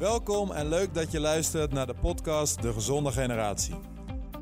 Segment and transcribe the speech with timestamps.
[0.00, 3.74] Welkom en leuk dat je luistert naar de podcast De Gezonde Generatie.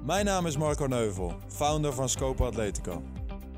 [0.04, 3.02] Mijn naam is Marco Neuvel, founder van Scope Atletico.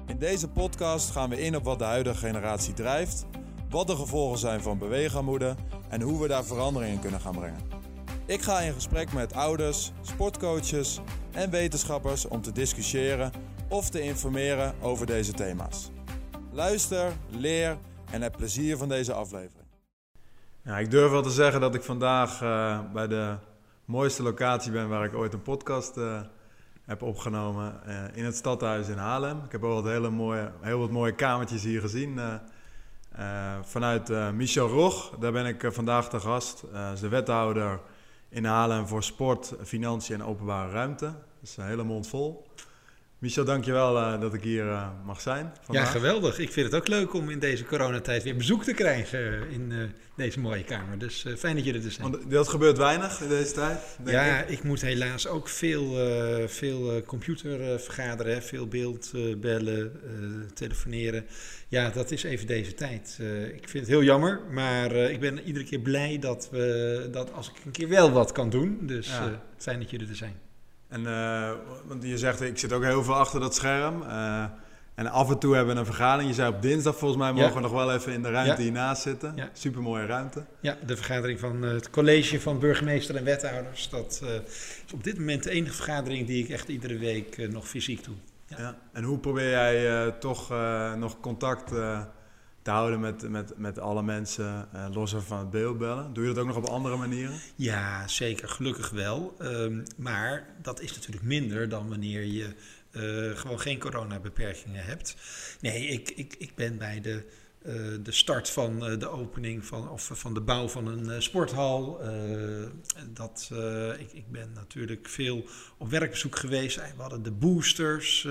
[0.06, 3.26] In deze podcast gaan we in op wat de huidige generatie drijft,
[3.70, 5.54] wat de gevolgen zijn van beweegarmoede
[5.88, 7.60] en hoe we daar verandering in kunnen gaan brengen.
[8.26, 11.00] Ik ga in gesprek met ouders, sportcoaches
[11.32, 13.32] en wetenschappers om te discussiëren
[13.68, 15.90] of te informeren over deze thema's.
[16.52, 17.78] Luister, leer
[18.10, 19.59] en heb plezier van deze aflevering.
[20.64, 23.36] Ik durf wel te zeggen dat ik vandaag uh, bij de
[23.84, 26.20] mooiste locatie ben waar ik ooit een podcast uh,
[26.84, 27.80] heb opgenomen.
[27.86, 29.42] Uh, in het stadhuis in Haarlem.
[29.44, 32.20] Ik heb al wat hele mooie, heel wat mooie kamertjes hier gezien.
[33.62, 36.64] vanuit Michel Rog, daar ben ik vandaag te gast.
[37.00, 37.80] De wethouder
[38.28, 41.04] in Haarlem voor sport, financiën en openbare ruimte.
[41.04, 42.46] Dat is een hele mond vol.
[43.20, 45.52] Michel, dankjewel uh, dat ik hier uh, mag zijn.
[45.62, 45.84] Vandaag.
[45.84, 46.38] Ja, geweldig.
[46.38, 49.88] Ik vind het ook leuk om in deze coronatijd weer bezoek te krijgen in uh,
[50.16, 50.98] deze mooie kamer.
[50.98, 52.10] Dus fijn dat jullie er zijn.
[52.10, 53.98] Want dat gebeurt weinig in deze tijd?
[54.04, 54.48] Ja, ik.
[54.48, 54.62] ik.
[54.62, 55.94] moet helaas ook veel,
[56.48, 60.00] veel computer vergaderen, veel beeld bellen,
[60.54, 61.24] telefoneren.
[61.68, 63.18] Ja, dat is even deze tijd.
[63.54, 67.48] ik vind het heel jammer, maar ik ben iedere keer blij dat, we, dat als
[67.48, 68.78] ik een keer wel wat kan doen.
[68.82, 69.42] Dus ja.
[69.56, 70.48] fijn dat jullie er zijn.
[70.90, 71.50] En, uh,
[71.84, 74.02] want je zegt, ik zit ook heel veel achter dat scherm.
[74.02, 74.44] Uh,
[74.94, 76.28] en af en toe hebben we een vergadering.
[76.28, 77.54] Je zei op dinsdag, volgens mij mogen ja.
[77.54, 78.62] we nog wel even in de ruimte ja.
[78.62, 79.32] hiernaast zitten.
[79.36, 79.48] Ja.
[79.52, 80.44] Supermooie ruimte.
[80.60, 83.88] Ja, de vergadering van uh, het college van burgemeester en wethouders.
[83.88, 84.22] Dat
[84.86, 88.14] is op dit moment de enige vergadering die ik echt iedere week nog fysiek doe.
[88.46, 88.76] Ja.
[88.92, 90.48] En hoe probeer jij toch
[90.96, 91.72] nog contact
[92.62, 96.12] te houden met, met, met alle mensen, uh, los van het beeldbellen.
[96.12, 97.40] Doe je dat ook nog op andere manieren?
[97.56, 98.48] Ja, zeker.
[98.48, 99.34] Gelukkig wel.
[99.42, 102.54] Um, maar dat is natuurlijk minder dan wanneer je
[102.92, 105.16] uh, gewoon geen coronabeperkingen hebt.
[105.60, 107.24] Nee, ik, ik, ik ben bij de,
[107.66, 112.00] uh, de start van de opening van, of van de bouw van een sporthal.
[113.12, 113.50] dat,
[113.98, 115.44] ik, ik ben natuurlijk veel
[115.78, 116.76] op werkbezoek geweest.
[116.76, 118.24] We hadden de boosters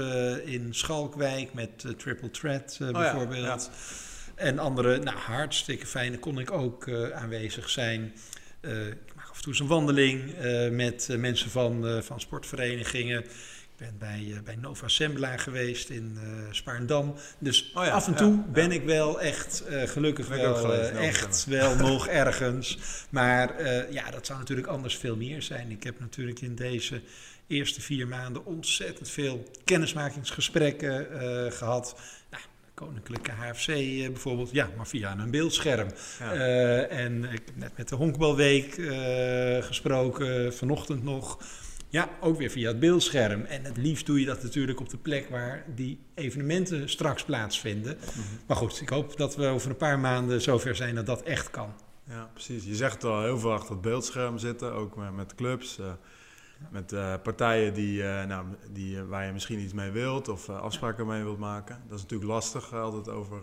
[0.46, 3.32] in Schalkwijk met Triple Threat bijvoorbeeld.
[3.32, 4.08] Oh ja, ja.
[4.40, 8.14] En andere, nou hartstikke fijn, kon ik ook uh, aanwezig zijn.
[8.62, 13.20] Uh, ik maak af en toe eens een wandeling uh, met mensen van, van sportverenigingen.
[13.20, 16.18] Ik ben bij, bij Nova Assembla geweest in
[16.52, 17.16] Spaarndam.
[17.38, 21.76] Dus oh ja, af en toe ja, ben ik wel echt, gelukkig wel, echt wel
[21.76, 22.78] nog ergens.
[23.10, 25.72] Maar ja, dat zou natuurlijk anders veel meer zijn.
[25.72, 27.02] Ik heb natuurlijk in deze
[27.48, 31.08] eerste vier maanden ontzettend veel kennismakingsgesprekken
[31.52, 31.96] gehad.
[32.80, 35.88] Koninklijke HFC uh, eh, bijvoorbeeld, ja, maar via een beeldscherm.
[36.20, 36.36] Ja.
[36.36, 41.40] Uh, en ik heb net met de Honkbalweek uh, gesproken, vanochtend nog.
[41.90, 43.46] Ja, ook weer via het beeldscherm.
[43.46, 47.98] En het liefst doe je dat natuurlijk op de plek waar die evenementen straks plaatsvinden.
[47.98, 48.40] Mm -hmm.
[48.48, 51.50] Maar goed, ik hoop dat we over een paar maanden zover zijn dat dat echt
[51.50, 51.74] kan.
[52.04, 52.66] Ja, precies.
[52.66, 55.80] Je zegt al heel veel achter het beeldscherm zitten, ook met clubs.
[56.72, 60.50] Met uh, partijen die, uh, nou, die, uh, waar je misschien iets mee wilt of
[60.50, 61.82] afspraken mee wilt maken.
[61.88, 63.42] Dat is natuurlijk lastig altijd over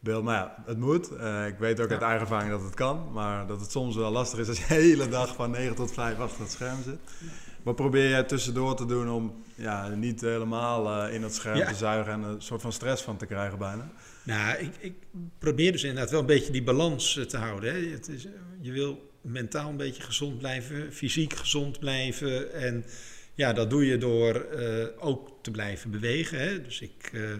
[0.00, 0.24] beeld.
[0.24, 1.10] Maar ja, het moet.
[1.46, 3.12] ik weet ook uit eigen ervaring dat het kan.
[3.12, 5.92] Maar dat het soms wel lastig is als je de hele dag van 9 tot
[5.92, 6.98] 5 achter het scherm zit.
[7.62, 11.68] Wat probeer jij tussendoor te doen om ja, niet helemaal in het scherm ja.
[11.68, 13.90] te zuigen en een soort van stress van te krijgen bijna?
[14.22, 14.94] Nou, ik, ik
[15.38, 17.72] probeer dus inderdaad wel een beetje die balans te houden.
[17.74, 17.90] Hè.
[17.90, 18.26] Het is,
[18.60, 22.52] je wil mentaal een beetje gezond blijven, fysiek gezond blijven.
[22.52, 22.84] En
[23.34, 26.38] ja, dat doe je door uh, ook te blijven bewegen.
[26.38, 26.62] Hè.
[26.62, 27.34] Dus ik uh,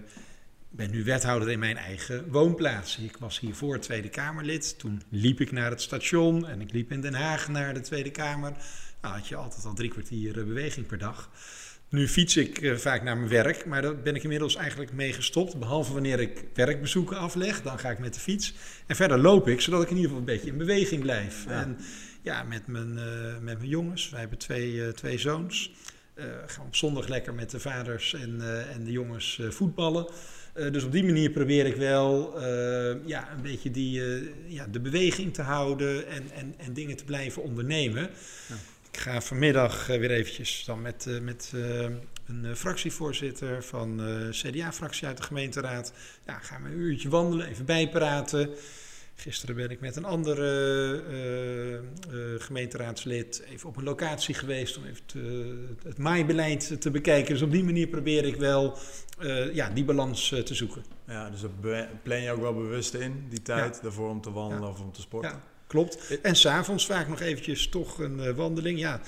[0.69, 2.97] ben nu wethouder in mijn eigen woonplaats.
[2.97, 4.79] Ik was hiervoor Tweede Kamerlid.
[4.79, 8.11] Toen liep ik naar het station en ik liep in Den Haag naar de Tweede
[8.11, 8.53] Kamer.
[9.01, 11.29] Nou, had je altijd al drie kwartier beweging per dag.
[11.89, 15.13] Nu fiets ik uh, vaak naar mijn werk, maar daar ben ik inmiddels eigenlijk mee
[15.13, 15.59] gestopt.
[15.59, 18.53] Behalve wanneer ik werkbezoeken afleg, dan ga ik met de fiets.
[18.87, 21.45] En verder loop ik, zodat ik in ieder geval een beetje in beweging blijf.
[21.47, 21.61] Ja.
[21.61, 21.77] En
[22.21, 23.03] ja, met mijn, uh,
[23.41, 25.71] met mijn jongens, wij hebben twee, uh, twee zoons.
[26.45, 28.41] gaan op zondag lekker met de vaders en,
[28.73, 30.07] en de jongens voetballen.
[30.53, 32.39] dus op die manier probeer ik wel
[33.05, 34.01] ja, een beetje die,
[34.47, 38.09] ja, de beweging te houden en, en, en dingen te blijven ondernemen.
[38.47, 38.55] Ja.
[38.91, 41.81] Ik ga vanmiddag uh, weer eventjes dan met, uh, met uh,
[42.27, 45.93] een fractievoorzitter van de CDA-fractie uit de gemeenteraad.
[46.25, 48.49] Ja, gaan we een uurtje wandelen, even bijpraten.
[49.15, 51.03] Gisteren ben ik met een andere
[52.39, 57.33] gemeenteraadslid even op een locatie geweest om even te, het maaibeleid te bekijken.
[57.33, 58.77] Dus op die manier probeer ik wel
[59.53, 60.83] ja, die balans te zoeken.
[61.07, 61.51] Ja, dus dat
[62.03, 63.81] plan je ook wel bewust in, die tijd, ja.
[63.81, 64.69] daarvoor om te wandelen ja.
[64.69, 65.31] of om te sporten?
[65.31, 65.43] Ja.
[65.69, 66.19] Klopt.
[66.21, 68.79] En s'avonds vaak nog eventjes toch een uh, wandeling.
[68.79, 69.01] Ja,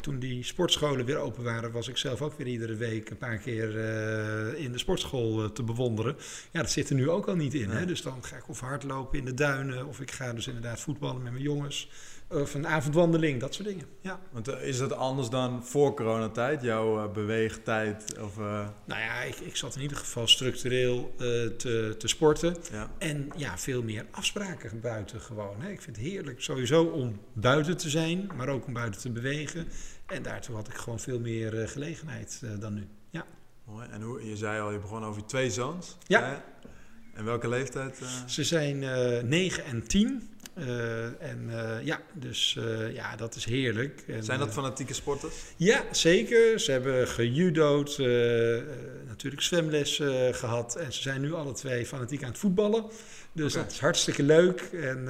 [0.00, 3.38] toen die sportscholen weer open waren, was ik zelf ook weer iedere week een paar
[3.38, 6.16] keer eh, in de sportschool eh, te bewonderen.
[6.50, 7.70] Ja, dat zit er nu ook al niet in.
[7.70, 7.86] Hè?
[7.86, 11.22] Dus dan ga ik of hardlopen in de duinen, of ik ga dus inderdaad voetballen
[11.22, 11.90] met mijn jongens.
[12.30, 13.86] Of een avondwandeling, dat soort dingen.
[14.00, 14.20] Ja.
[14.30, 18.18] Want eh, is dat anders dan voor coronatijd, jouw uh, beweegtijd?
[18.20, 18.68] Of, uh...
[18.84, 22.56] Nou ja, ik, ik zat in ieder geval structureel te, te sporten.
[22.72, 22.90] Ja.
[22.98, 25.60] En ja, veel meer afspraken buiten gewoon.
[25.60, 25.70] Hè.
[25.70, 29.68] Ik vind het heerlijk sowieso om buiten te zijn, maar ook om buiten te bewegen.
[30.06, 32.86] En daartoe had ik gewoon veel meer gelegenheid dan nu.
[33.10, 33.26] Ja.
[33.64, 33.88] Mooi.
[33.90, 35.96] En hoe, je zei al, je begon over je twee zoons.
[36.06, 36.24] Ja.
[36.24, 36.36] Hè?
[37.14, 38.00] En welke leeftijd?
[38.26, 38.78] Ze zijn
[39.28, 40.36] 9 en 10.
[40.58, 44.04] Uh, en uh, ja, dus uh, ja, dat is heerlijk.
[44.06, 45.34] En, Zijn dat fanatieke sporters?
[45.56, 46.60] Ja, zeker.
[46.60, 47.98] Ze hebben gejudo'd,
[49.08, 50.00] natuurlijk zwemles
[50.32, 50.76] gehad.
[50.76, 52.84] En ze zijn nu alle twee fanatiek aan het voetballen.
[53.32, 53.64] Dus okay.
[53.64, 54.60] dat is hartstikke leuk.
[54.60, 55.08] En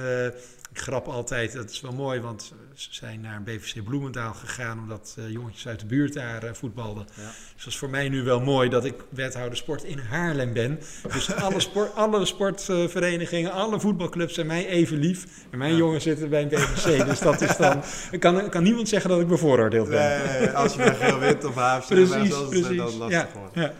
[0.71, 5.17] ik grap altijd, dat is wel mooi, want ze zijn naar BVC Bloemendaal gegaan omdat
[5.27, 7.07] jongetjes uit de buurt daar voetbalden.
[7.15, 7.23] Ja.
[7.23, 10.79] Dus dat is voor mij nu wel mooi dat ik wethouder sport in Haarlem ben.
[11.13, 15.18] Dus alle, sport, alle sportverenigingen, alle voetbalclubs zijn mij even lief.
[15.49, 15.77] En mijn ja.
[15.77, 17.83] jongens zitten bij een BVC, dus dat is dan...
[18.11, 20.21] Ik kan, kan niemand zeggen dat ik bevooroordeeld ben.
[20.25, 22.69] Nee, als je bij geel-wit of haafje precies, bent, dan precies.
[22.69, 23.73] is dat lastig ja, ja.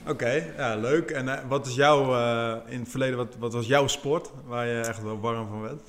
[0.00, 1.10] Oké, okay, ja, leuk.
[1.10, 2.02] En uh, wat is jouw,
[2.68, 5.80] in het verleden, wat, wat was jouw sport waar je echt wel warm van werd?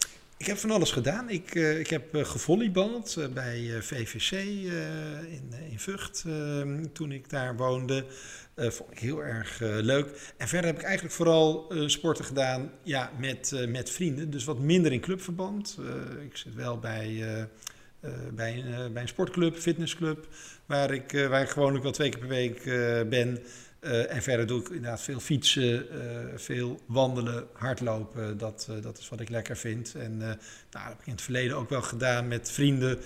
[0.41, 1.29] Ik heb van alles gedaan.
[1.29, 7.29] Ik, uh, ik heb uh, gevolleybald uh, bij VVC in, in Vught ehm, toen ik
[7.29, 8.05] daar woonde.
[8.55, 10.33] Vond ik heel erg leuk.
[10.37, 14.29] En verder heb ik eigenlijk vooral sporten gedaan ja, met, met vrienden.
[14.29, 15.77] Dus wat minder in clubverband.
[16.25, 17.23] ik zit wel bij,
[18.33, 20.27] bij, een, bij een sportclub, fitnessclub.
[20.65, 22.63] Waar ik, waar ik gewoonlijk wel twee keer per week
[23.09, 23.39] ben.
[24.09, 25.85] En verder doe ik inderdaad veel fietsen,
[26.35, 28.37] veel wandelen, hardlopen.
[28.37, 29.95] Dat, dat is wat ik lekker vind.
[29.95, 30.37] En nou,
[30.69, 32.99] dat heb ik in het verleden ook wel gedaan met vrienden.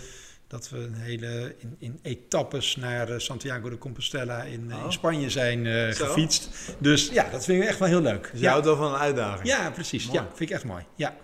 [0.48, 4.84] Dat we een hele in, in etappes naar Santiago de Compostela in, Oh.
[4.86, 6.06] in Spanje zijn Zo.
[6.06, 6.50] gefietst.
[6.80, 8.22] Dus ja, dat vind ik echt wel heel leuk.
[8.24, 8.50] Dus je ja.
[8.52, 9.48] houdt wel van een uitdaging.
[9.48, 10.06] ja, precies.
[10.06, 10.18] Mooi.
[10.20, 10.84] Ja, vind ik echt mooi.
[10.96, 11.16] Ja.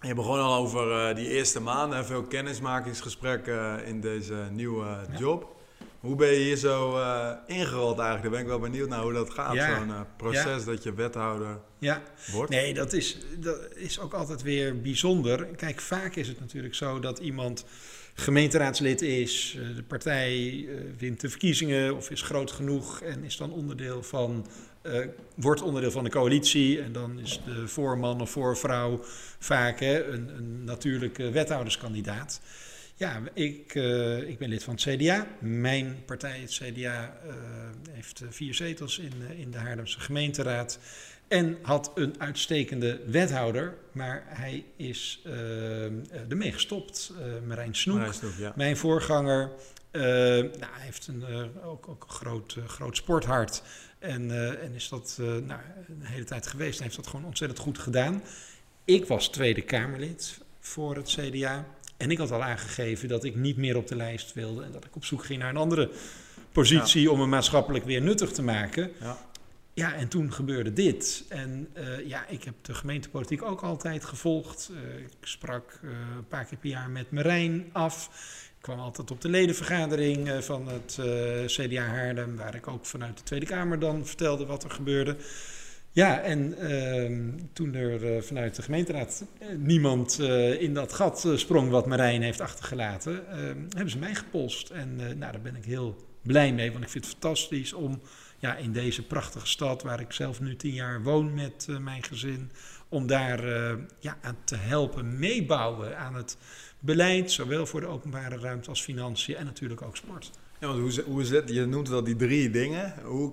[0.00, 5.18] Je begon al over eh, die eerste maanden en veel kennismakingsgesprekken in deze nieuwe Ja.
[5.18, 5.60] job.
[6.00, 8.22] Hoe ben je hier zo eh, ingerold eigenlijk?
[8.22, 9.78] Daar ben ik wel benieuwd naar hoe dat gaat, Ja.
[9.78, 12.02] zo'n eh, proces dat je wethouder ja.
[12.32, 12.50] wordt.
[12.50, 15.44] Nee, dat is, dat is ook altijd weer bijzonder.
[15.44, 17.64] Kijk, vaak is het natuurlijk zo dat iemand
[18.14, 23.36] gemeenteraadslid is, eh, de partij eh, wint de verkiezingen of is groot genoeg en is
[23.36, 24.46] dan onderdeel van,
[24.82, 26.82] eh, wordt onderdeel van de coalitie.
[26.82, 29.00] En dan is de voorman of voorvrouw
[29.38, 32.40] vaak hè, een, een natuurlijke wethouderskandidaat.
[32.94, 33.74] Ja, ik,
[34.26, 35.26] ik ben lid van het CDA.
[35.40, 37.16] Mijn partij, het CDA,
[37.90, 40.78] heeft vier zetels in, in de Haarlemse gemeenteraad.
[41.32, 45.84] En had een uitstekende wethouder, maar hij is eh,
[46.30, 47.12] ermee gestopt.
[47.18, 48.52] Eh Marijn Snoek, Marijn Snoek, ja.
[48.56, 49.50] mijn voorganger,
[49.90, 51.24] eh, nou, hij heeft een,
[51.64, 53.62] ook, ook een groot, groot sporthart.
[53.98, 54.30] En,
[54.60, 58.22] en is dat nou, een hele tijd geweest en heeft dat gewoon ontzettend goed gedaan.
[58.84, 61.66] Ik was Tweede Kamerlid voor het CDA.
[61.96, 64.62] En ik had al aangegeven dat ik niet meer op de lijst wilde.
[64.62, 65.90] En dat ik op zoek ging naar een andere
[66.52, 68.90] positie om me maatschappelijk weer nuttig te maken.
[69.00, 69.30] Ja.
[69.74, 71.24] Ja, en toen gebeurde dit.
[71.28, 74.70] En eh, ja, ik heb de gemeentepolitiek ook altijd gevolgd.
[74.74, 78.06] Eh, ik sprak eh, een paar keer per jaar met Marijn af.
[78.56, 80.98] Ik kwam altijd op de ledenvergadering van het
[81.46, 85.16] CDA Haarlem, waar ik ook vanuit de Tweede Kamer dan vertelde wat er gebeurde.
[85.92, 89.24] Ja, en ehm, toen er vanuit de gemeenteraad
[89.56, 90.18] niemand
[90.58, 94.70] in dat gat sprong wat Marijn heeft achtergelaten, ehm, hebben ze mij gepolst.
[94.70, 98.00] En nou, daar ben ik heel blij mee, want ik vind het fantastisch om
[98.42, 102.02] ja, in deze prachtige stad, waar ik zelf nu tien jaar woon met eh, mijn
[102.02, 102.50] gezin,
[102.88, 106.36] om daar eh, ja, aan te helpen meebouwen aan het
[106.78, 110.30] beleid, zowel voor de openbare ruimte als financiën en natuurlijk ook sport.
[110.60, 112.94] Ja, want hoe, hoe zit, je noemt wel die drie dingen.
[113.04, 113.32] Hoe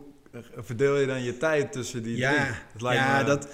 [0.58, 2.28] verdeel je dan je tijd tussen die drie?
[2.28, 3.48] Ja, Het lijkt ja me- dat,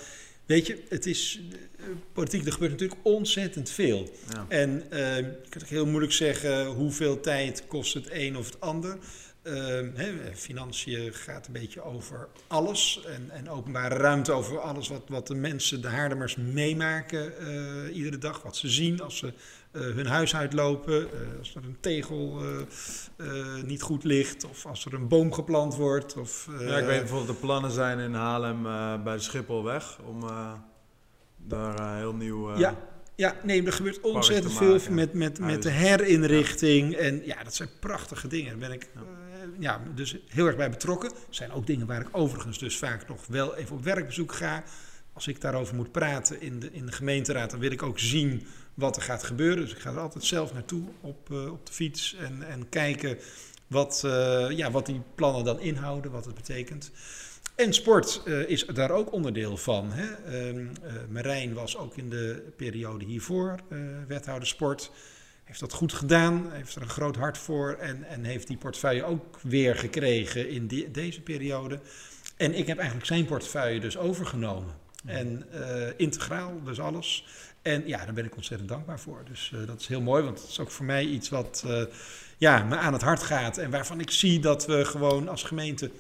[0.45, 1.39] weet je, het is
[1.79, 4.09] eh, politiek, er gebeurt natuurlijk ontzettend veel.
[4.33, 4.45] Ja.
[4.47, 8.61] En eh, je kunt ook heel moeilijk zeggen hoeveel tijd kost het een of het
[8.61, 8.97] ander.
[9.45, 9.53] Eh,
[9.93, 13.01] hè, financiën gaat een beetje over alles.
[13.07, 18.17] En, en openbare ruimte over alles wat, wat de mensen, de Haarlemmers, meemaken eh, iedere
[18.17, 18.41] dag.
[18.41, 19.33] Wat ze zien als ze
[19.71, 21.01] eh, hun huis uitlopen.
[21.11, 22.41] eh, als er een tegel
[23.65, 24.45] niet goed ligt.
[24.45, 26.17] Of als er een boom geplant wordt.
[26.17, 28.63] Of, Ja, ik weet bijvoorbeeld de plannen zijn in Haarlem
[29.03, 30.23] bij de Schipholweg om
[31.37, 32.57] daar heel nieuw...
[32.57, 32.77] Ja,
[33.15, 36.93] ja, nee, er gebeurt ontzettend te veel met, met, met de herinrichting.
[36.93, 38.59] En ja, dat zijn prachtige dingen.
[38.59, 38.89] Daar ben ik
[39.45, 39.53] Ja.
[39.53, 41.11] eh, ja, dus heel erg bij betrokken.
[41.29, 44.63] Zijn ook dingen waar ik overigens dus vaak nog wel even op werkbezoek ga.
[45.13, 48.47] als ik daarover moet praten in de, in de gemeenteraad, dan wil ik ook zien
[48.73, 49.63] wat er gaat gebeuren.
[49.63, 53.17] Dus ik ga er altijd zelf naartoe op, uh, op de fiets en, en kijken
[53.67, 56.91] wat, uh, ja, wat die plannen dan inhouden, wat het betekent.
[57.55, 59.91] En sport is daar ook onderdeel van.
[59.91, 60.47] Hè.
[60.49, 60.71] Um,
[61.09, 63.59] Marijn was ook in de periode hiervoor
[64.07, 64.91] wethouder sport.
[65.45, 69.03] Heeft dat goed gedaan, heeft er een groot hart voor en, en heeft die portefeuille
[69.03, 71.79] ook weer gekregen in die, deze periode.
[72.37, 74.73] En ik heb eigenlijk zijn portefeuille dus overgenomen.
[75.05, 77.25] En uh, integraal, dus alles.
[77.61, 79.23] En ja, daar ben ik ontzettend dankbaar voor.
[79.29, 81.81] Dus uh, dat is heel mooi, want het is ook voor mij iets wat uh,
[82.37, 83.57] ja, me aan het hart gaat.
[83.57, 85.91] En waarvan ik zie dat we gewoon als gemeente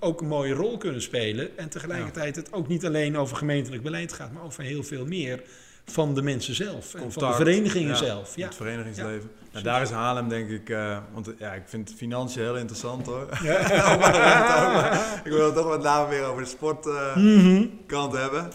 [0.00, 1.58] ook een mooie rol kunnen spelen.
[1.58, 5.42] En tegelijkertijd het ook niet alleen over gemeentelijk beleid gaat, maar over heel veel meer
[5.84, 6.94] van de mensen zelf.
[6.94, 8.36] En van de verenigingen ja, zelf.
[8.36, 8.46] Ja.
[8.46, 9.30] Het verenigingsleven.
[9.34, 9.44] Ja.
[9.52, 13.28] Nou, daar is Haarlem denk ik, uh, want ja, ik vind financiën heel interessant hoor.
[13.42, 13.58] Ja.
[15.24, 18.12] ik wil het toch met name weer over de sportkant uh, mm -hmm.
[18.12, 18.50] hebben.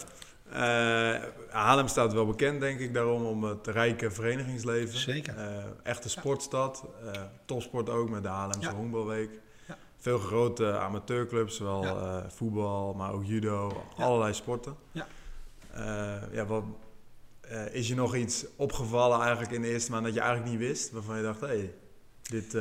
[0.54, 5.00] Uh, Haarlem staat wel bekend, denk ik, daarom om het rijke verenigingsleven.
[5.00, 5.36] Zeker.
[5.84, 6.86] Echte sportstad.
[7.46, 8.70] Topsport ook met de Haarlemse.
[8.70, 9.30] Honkbalweek.
[9.98, 11.86] Veel grote amateurclubs, zowel
[12.28, 14.76] voetbal, maar ook judo, allerlei sporten.
[14.92, 15.08] Ja.
[16.32, 16.64] ja, wat,
[17.72, 20.92] is je nog iets opgevallen eigenlijk in de eerste maand dat je eigenlijk niet wist?
[20.92, 21.72] Waarvan je dacht, hé, hey,
[22.22, 22.52] dit,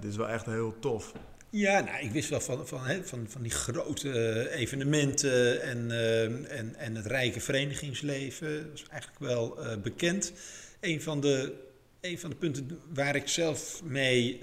[0.00, 1.12] dit is wel echt heel tof.
[1.50, 5.90] Ja, nou, ik wist wel van, van, van, van die grote evenementen en,
[6.48, 8.66] en, en het rijke verenigingsleven.
[8.68, 10.32] Dat is eigenlijk wel bekend.
[10.80, 11.52] Een van, de,
[12.00, 14.38] een van de punten waar ik zelf mee,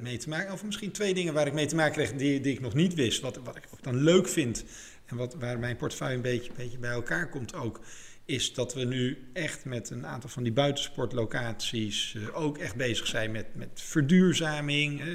[0.00, 0.52] mee te maken...
[0.52, 2.94] of misschien twee dingen waar ik mee te maken kreeg die, die ik nog niet
[2.94, 3.20] wist.
[3.20, 4.64] Wat, wat ik ook dan leuk vind
[5.06, 7.80] en wat, waar mijn portefeuille een beetje, beetje bij elkaar komt ook
[8.30, 13.06] is dat we nu echt met een aantal van die buitensportlocaties uh, ook echt bezig
[13.06, 15.00] zijn met, met verduurzaming.
[15.00, 15.06] Uh,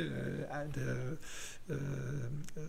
[0.71, 1.17] de,
[1.65, 1.75] uh,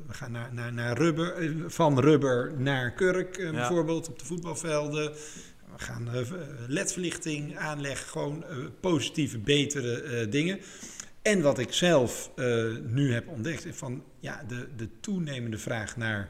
[0.06, 3.50] we gaan naar, naar, naar rubber, van rubber naar kurk ja.
[3.50, 5.12] bijvoorbeeld op de voetbalvelden.
[5.76, 6.08] We gaan
[6.66, 8.44] ledverlichting aanleggen, gewoon
[8.80, 10.60] positieve, betere dingen.
[11.22, 12.30] En wat ik zelf
[12.82, 16.28] nu heb ontdekt, is van ja, de, de toenemende vraag naar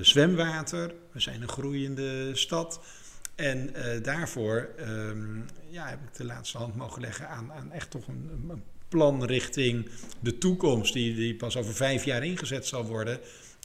[0.00, 0.94] zwemwater.
[1.12, 2.80] We zijn een groeiende stad.
[3.36, 7.90] En uh, daarvoor um, ja, heb ik de laatste hand mogen leggen aan, aan echt
[7.90, 9.88] toch een, plan richting
[10.20, 13.20] de toekomst, die, die pas over vijf jaar ingezet zal worden.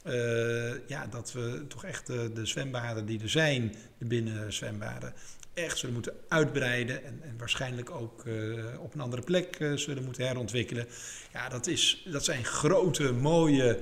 [0.05, 5.13] Uh, ja, dat we toch echt de, de, zwembaden die er zijn, de binnenzwembaden,
[5.53, 10.03] echt zullen moeten uitbreiden en, en waarschijnlijk ook uh, op een andere plek uh, zullen
[10.03, 10.87] moeten herontwikkelen.
[11.33, 13.79] Ja, dat, is, dat zijn grote, mooie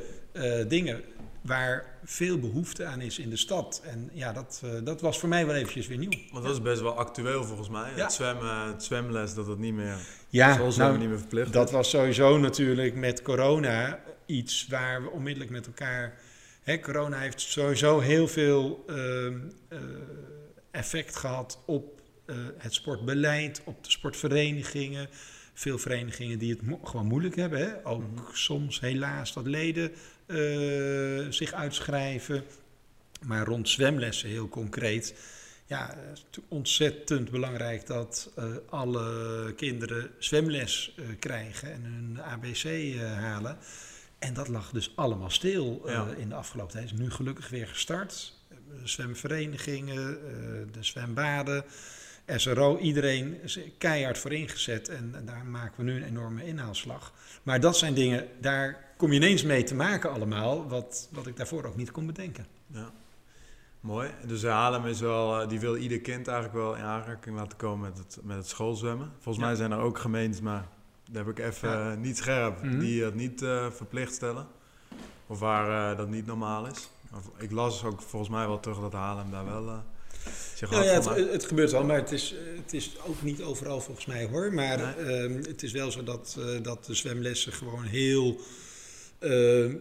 [0.68, 1.04] dingen
[1.42, 3.82] waar veel behoefte aan is in de stad.
[3.86, 6.20] En ja, dat, uh, dat was voor mij wel eventjes weer nieuw.
[6.32, 7.92] Want dat is best wel actueel volgens mij.
[7.96, 8.04] Ja.
[8.04, 9.98] Het, zwemmen, het zwemles, dat het niet meer...
[10.30, 15.52] Ja, nou, niet meer verplicht dat was sowieso natuurlijk met corona iets waar we onmiddellijk
[15.52, 16.18] met elkaar...
[16.62, 19.80] Hè, corona heeft sowieso heel veel uh, uh,
[20.72, 25.10] effect gehad op uh, het sportbeleid, op de sportverenigingen
[25.60, 27.60] veel verenigingen die het mo gewoon moeilijk hebben.
[27.60, 27.88] Hè?
[27.88, 28.26] Ook mm -hmm.
[28.34, 29.92] soms helaas dat leden
[31.30, 32.44] zich uitschrijven.
[33.22, 35.14] Maar rond zwemlessen heel concreet.
[35.66, 35.96] Ja,
[36.48, 43.58] ontzettend belangrijk dat uh, alle kinderen zwemles uh, krijgen en hun ABC halen.
[44.20, 46.08] En dat lag dus allemaal stil ja.
[46.18, 46.86] in de afgelopen tijd.
[46.86, 48.34] Is nu gelukkig weer gestart.
[48.84, 50.18] zwemverenigingen,
[50.72, 51.66] de zwembaden.
[52.36, 57.14] SRO, iedereen is keihard voor ingezet en, en, daar maken we nu een enorme inhaalslag.
[57.44, 61.38] Maar dat zijn dingen, daar kom je ineens mee te maken allemaal, wat, wat ik
[61.38, 62.46] daarvoor ook niet kon bedenken.
[62.68, 62.92] Ja,
[63.80, 64.10] mooi.
[64.26, 67.98] Dus Haarlem is wel, die wil ieder kind eigenlijk wel in aanraking laten komen met
[67.98, 69.12] het, met het schoolzwemmen.
[69.20, 69.50] Volgens ja.
[69.50, 70.68] mij zijn er ook gemeentes, maar
[71.12, 71.96] daar heb ik even ja.
[71.96, 72.80] niet scherp, mm -hmm.
[72.80, 74.48] die het niet uh, verplicht stellen.
[75.28, 76.90] Of waar uh, dat niet normaal is.
[77.14, 79.84] Of, ik las ook volgens mij wel terug dat Haarlem daar wel...
[80.64, 83.82] Uh, nou ja, het, het, gebeurt wel, maar het is, het is ook niet overal
[83.82, 84.54] volgens mij hoor.
[84.54, 85.22] Maar nee.
[85.22, 88.40] um, het is wel zo dat, uh, dat de zwemlessen gewoon heel.
[89.20, 89.32] Uh,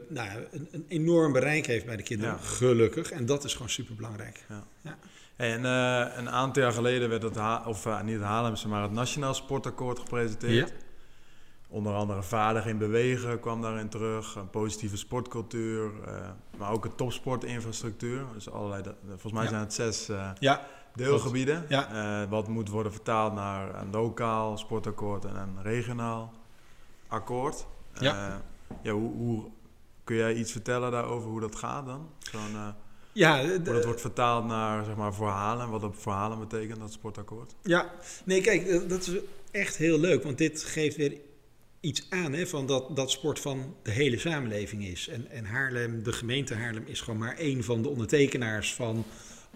[0.08, 2.40] nou, een, een, enorm bereik heeft bij de kinderen, ja.
[2.40, 3.10] gelukkig.
[3.10, 4.44] En dat is gewoon super belangrijk.
[4.48, 4.66] Ja.
[4.82, 4.98] ja.
[5.36, 8.68] Hey, en uh, een aantal jaar geleden werd het, ha of uh, niet het Haarlemse,
[8.68, 10.72] maar het Nationaal Sportakkoord gepresenteerd.
[11.70, 16.14] Onder andere vaardig in bewegen kwam daarin terug, een positieve sportcultuur, uh,
[16.58, 18.24] maar ook een topsportinfrastructuur.
[18.34, 19.48] Dus allerlei, volgens mij ja.
[19.48, 20.66] zijn het zes uh, ja.
[20.94, 21.64] deelgebieden.
[21.68, 22.22] Ja.
[22.22, 26.32] Uh, wat moet worden vertaald naar een lokaal sportakkoord en een regionaal
[27.08, 27.66] akkoord.
[28.00, 28.42] Ja.
[28.82, 29.50] ja, hoe, hoe,
[30.04, 32.10] kun jij iets vertellen daarover hoe dat gaat dan?
[32.18, 32.74] Zo'n,
[33.12, 37.54] ja, hoe dat wordt vertaald naar zeg maar, verhalen, wat dat verhalen betekent, dat sportakkoord?
[37.62, 37.90] Ja,
[38.24, 39.20] nee, kijk, dat is
[39.50, 41.18] echt heel leuk, want dit geeft weer
[41.80, 45.08] iets aan hè, van dat, dat sport van de hele samenleving is.
[45.08, 49.04] En, en Haarlem, de gemeente Haarlem, is gewoon maar één van de ondertekenaars van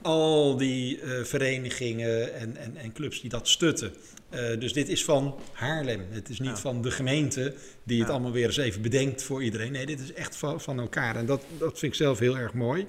[0.03, 3.93] al die eh, verenigingen en, en, en clubs die dat stutten.
[4.29, 6.07] Eh, dus dit is van Haarlem.
[6.11, 6.57] Het is niet Ja.
[6.57, 9.73] van de gemeente die het allemaal weer eens even bedenkt voor iedereen.
[9.73, 11.17] Nee, dit is echt van, van elkaar.
[11.17, 12.87] En dat, dat vind ik zelf heel erg mooi.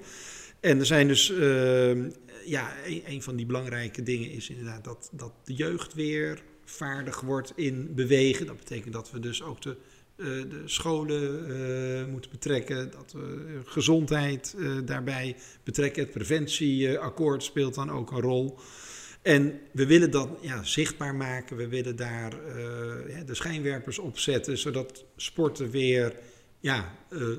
[0.60, 1.94] En er zijn dus, eh,
[2.44, 7.20] ja, een, een van die belangrijke dingen is inderdaad dat, dat de jeugd weer vaardig
[7.20, 8.46] wordt in bewegen.
[8.46, 9.76] Dat betekent dat we dus ook de,
[10.16, 16.02] eh, de scholen eh, moeten betrekken, dat we gezondheid eh, daarbij betrekken.
[16.02, 18.58] Het preventieakkoord speelt dan ook een rol.
[19.22, 21.56] En we willen dat ja, zichtbaar maken.
[21.56, 22.30] We willen daar
[23.26, 26.16] de schijnwerpers op zetten, zodat sporten weer
[26.60, 26.94] ja,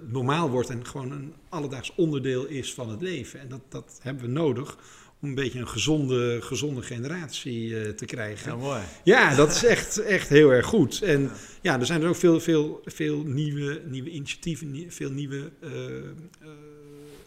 [0.07, 3.39] normaal wordt en gewoon een alledaags onderdeel is van het leven.
[3.39, 4.77] En dat, dat hebben we nodig
[5.21, 8.51] om een beetje een gezonde, gezonde generatie eh, te krijgen.
[8.51, 8.81] Ja, mooi.
[9.03, 11.01] Ja, dat is echt, echt heel erg goed.
[11.01, 11.31] En
[11.61, 15.51] ja, er zijn er ook veel, veel, veel nieuwe, nieuwe initiatieven, veel nieuwe.
[15.61, 15.69] eh,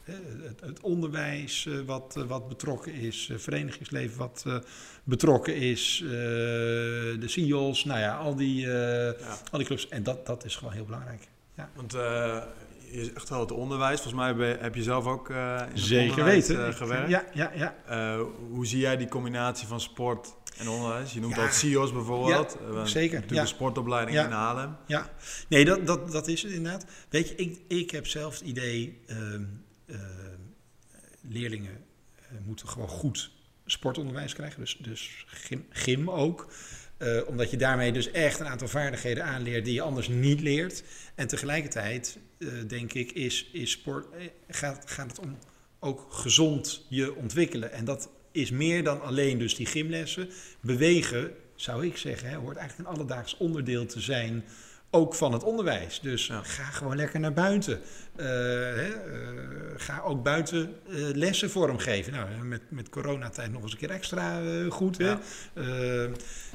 [0.05, 0.15] eh,
[0.61, 4.45] het, onderwijs wat, wat betrokken is, verenigingsleven wat
[5.05, 9.15] betrokken is, de CEO's, nou ja, al die, Ja.
[9.51, 9.89] al die clubs.
[9.89, 11.29] En dat, dat is gewoon heel belangrijk.
[11.75, 14.01] Want eh, je is echt wel het onderwijs.
[14.01, 16.67] Volgens mij ben- heb je zelf ook eh in het Zeker onderwijs, weten.
[16.67, 17.09] eh, gewerkt.
[17.11, 17.77] Ja, ja, ja.
[17.87, 21.13] Eh, hoe zie jij die combinatie van sport en onderwijs?
[21.13, 21.43] Je noemt Ja.
[21.45, 22.57] ook CIO's bijvoorbeeld.
[22.73, 23.41] Ja, zeker, Natuurlijk ja.
[23.41, 24.25] een sportopleiding Ja.
[24.25, 24.77] in Haarlem.
[24.87, 25.11] Ja,
[25.49, 26.85] nee, dat, dat, dat is het inderdaad.
[27.09, 29.43] Weet je, ik, ik heb zelf het idee, ehm,
[31.23, 31.85] leerlingen
[32.47, 33.31] moeten gewoon goed
[33.67, 36.49] sportonderwijs krijgen, dus, dus gym, gym ook.
[37.27, 40.83] Omdat je daarmee dus echt een aantal vaardigheden aanleert die je anders niet leert.
[41.15, 42.19] En tegelijkertijd,
[42.67, 45.39] denk ik, is, is sport, eh, gaat, gaat het om
[45.81, 47.73] ook gezond je ontwikkelen.
[47.73, 50.29] En dat is meer dan alleen dus die gymlessen.
[50.61, 54.45] Bewegen, zou ik zeggen, hè, hoort eigenlijk een alledaags onderdeel te zijn
[54.91, 56.01] ook van het onderwijs.
[56.01, 56.43] Dus Ja.
[56.43, 57.81] ga gewoon lekker naar buiten.
[58.17, 59.39] Eh, hè, eh,
[59.77, 62.13] ga ook buiten eh, lessen vormgeven.
[62.13, 64.97] Nou, met, met coronatijd nog eens een keer extra eh, goed.
[64.97, 65.21] Ja.
[65.55, 65.65] Eh,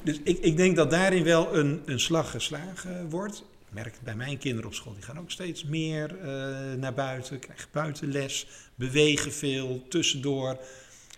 [0.03, 3.43] dus ik, ik denk dat daarin wel een, een slag geslagen wordt.
[3.73, 4.93] Merk het bij mijn kinderen op school.
[4.93, 6.27] Die gaan ook steeds meer eh,
[6.73, 10.57] naar buiten, krijgen buitenles, bewegen veel, tussendoor.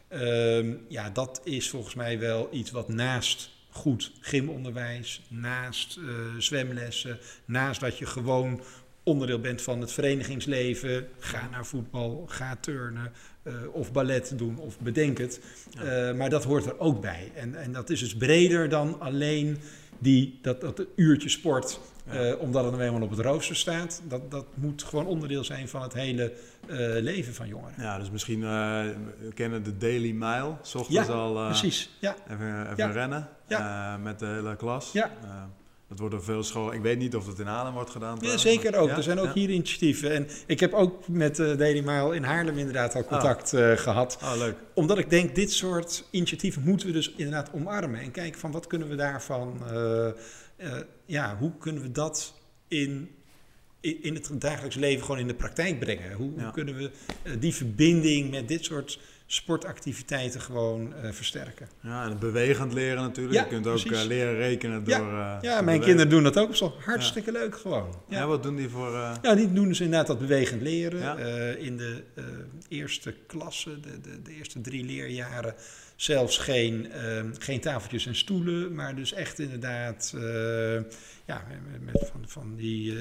[0.07, 6.03] Ehm, ja, dat is volgens mij wel iets wat naast goed gymonderwijs, naast eh,
[6.37, 8.61] zwemlessen, naast dat je gewoon
[9.03, 11.07] onderdeel bent van het verenigingsleven.
[11.19, 13.11] Ga naar voetbal, ga turnen
[13.43, 15.39] eh, of ballet doen of bedenk het.
[15.69, 16.13] Ja.
[16.13, 17.31] Maar dat hoort er ook bij.
[17.35, 19.57] En, en dat is dus breder dan alleen
[19.99, 21.79] die, dat, dat uurtje sport,
[22.11, 22.13] Ja.
[22.13, 24.01] eh, omdat het nou eenmaal op het rooster staat.
[24.07, 26.33] Dat, dat moet gewoon onderdeel zijn van het hele
[26.67, 27.73] eh, leven van jongeren.
[27.77, 28.47] Ja, dus misschien uh,
[29.19, 30.55] we kennen de Daily Mile.
[30.61, 32.15] S ochtends Ja, al Precies, ja.
[32.29, 32.91] even, even Ja.
[32.91, 33.29] rennen
[34.03, 34.91] met de hele klas.
[34.91, 35.11] Ja.
[35.87, 36.73] Dat wordt op veel scholen.
[36.73, 38.17] Ik weet niet of het in Haarlem wordt gedaan.
[38.21, 38.89] Ja, zeker maar- ook.
[38.89, 40.11] Er zijn ook hier initiatieven.
[40.11, 44.17] En ik heb ook met uh, Daily Mile in Haarlem inderdaad al contact eh, gehad.
[44.23, 44.55] Oh, leuk.
[44.73, 47.99] Omdat ik denk, dit soort initiatieven moeten we dus inderdaad omarmen.
[47.99, 49.61] En kijken van wat kunnen we daarvan...
[50.55, 52.33] eh, ja, hoe kunnen we dat
[52.67, 53.09] in,
[53.79, 56.13] in, in het dagelijks leven gewoon in de praktijk brengen?
[56.13, 56.91] Hoe, kunnen we
[57.23, 61.69] eh, die verbinding met dit soort sportactiviteiten gewoon eh, versterken?
[61.81, 63.35] Ja, en het bewegend leren natuurlijk.
[63.35, 64.93] Ja, je kunt ook uh, leren rekenen door...
[64.93, 66.75] Ja, uh, Ja, te mijn kinderen doen dat ook op school.
[66.79, 67.95] Hartstikke leuk gewoon.
[68.09, 68.27] Ja.
[68.27, 68.91] wat doen die voor...
[69.21, 70.99] Ja, die doen dus inderdaad dat bewegend leren.
[70.99, 71.17] Ja.
[71.17, 72.23] Eh, in de eh,
[72.67, 75.55] eerste klasse, de, de, de eerste drie leerjaren,
[75.95, 80.75] zelfs geen, ehm, geen tafeltjes en stoelen, maar dus echt inderdaad eh,
[81.25, 82.93] ja, met, met van, van die.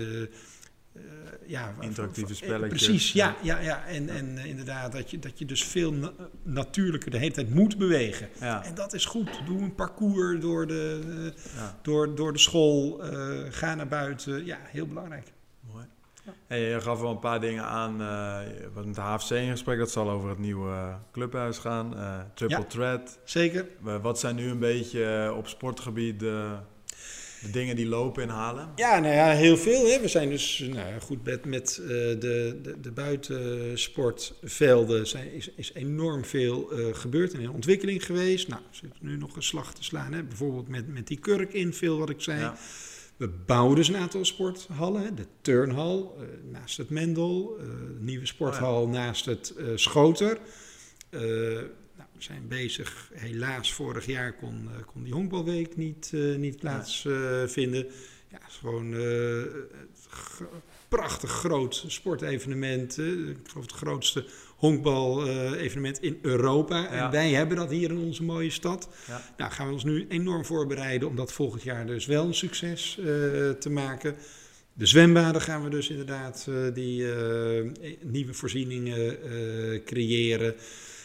[0.95, 1.09] Eh, eh,
[1.47, 2.85] ja, Interactieve van- spelletjes.
[2.87, 3.87] Precies, ja, ja, ja.
[3.87, 7.55] En, en eh, inderdaad dat je, dat je dus veel na- natuurlijker de hele tijd
[7.55, 8.29] moet bewegen.
[8.41, 9.31] ja, En dat is goed.
[9.47, 11.01] Doe een parcours door de,
[11.35, 13.03] eh, ja, door, door de school.
[13.05, 14.45] eh, ga naar buiten.
[14.45, 15.33] Ja, heel belangrijk.
[15.73, 15.85] mooi.
[16.25, 16.33] Ja.
[16.47, 18.01] Hey, je gaf wel een paar dingen aan.
[18.03, 18.39] eh
[18.75, 19.79] wat met de HFC in gesprek.
[19.79, 21.97] Dat zal over het nieuwe uh, clubhuis gaan.
[21.99, 22.65] eh, triple Ja.
[22.65, 23.19] threat.
[23.25, 23.67] Zeker.
[23.87, 26.57] Uh, wat zijn nu een beetje uh, op sportgebied de,
[27.45, 28.69] de dingen die lopen in Haarlem?
[28.77, 29.87] Ja, nou ja, heel veel.
[29.87, 30.01] Hè.
[30.01, 35.07] We zijn dus nou, goed met, met uh, de, de, de buitensportvelden.
[35.07, 38.49] Zijn, is, is enorm veel uh, gebeurd en in ontwikkeling geweest.
[38.49, 40.13] Nou, er zit nu nog een slag te slaan.
[40.13, 40.23] Hè.
[40.23, 42.41] Bijvoorbeeld met, met die kurkinfill, wat ik zei.
[42.41, 42.57] Ja.
[43.17, 45.03] We bouwen dus een aantal sporthallen.
[45.03, 45.15] Hè.
[45.15, 47.57] De turnhal uh, naast het Mendel.
[47.59, 48.99] de nieuwe sporthal oh ja.
[48.99, 50.39] naast het Schoter.
[52.25, 53.11] Zijn bezig.
[53.15, 57.87] Helaas, vorig jaar kon, uh, kon die honkbalweek niet, uh, niet plaatsvinden.
[58.29, 58.95] ja, het is gewoon
[60.89, 62.99] prachtig groot sportevenement.
[62.99, 64.25] ik geloof het grootste
[64.57, 66.79] honkbal-evenement in Europa.
[66.79, 66.89] Ja.
[66.89, 68.89] En wij hebben dat hier in onze mooie stad.
[69.07, 69.23] Ja.
[69.37, 72.97] Nou, gaan we ons nu enorm voorbereiden om dat volgend jaar dus wel een succes
[72.99, 73.05] uh,
[73.51, 74.17] te maken.
[74.73, 77.71] De zwembaden gaan we dus inderdaad uh, die uh,
[78.03, 79.19] nieuwe voorzieningen
[79.85, 80.55] creëren.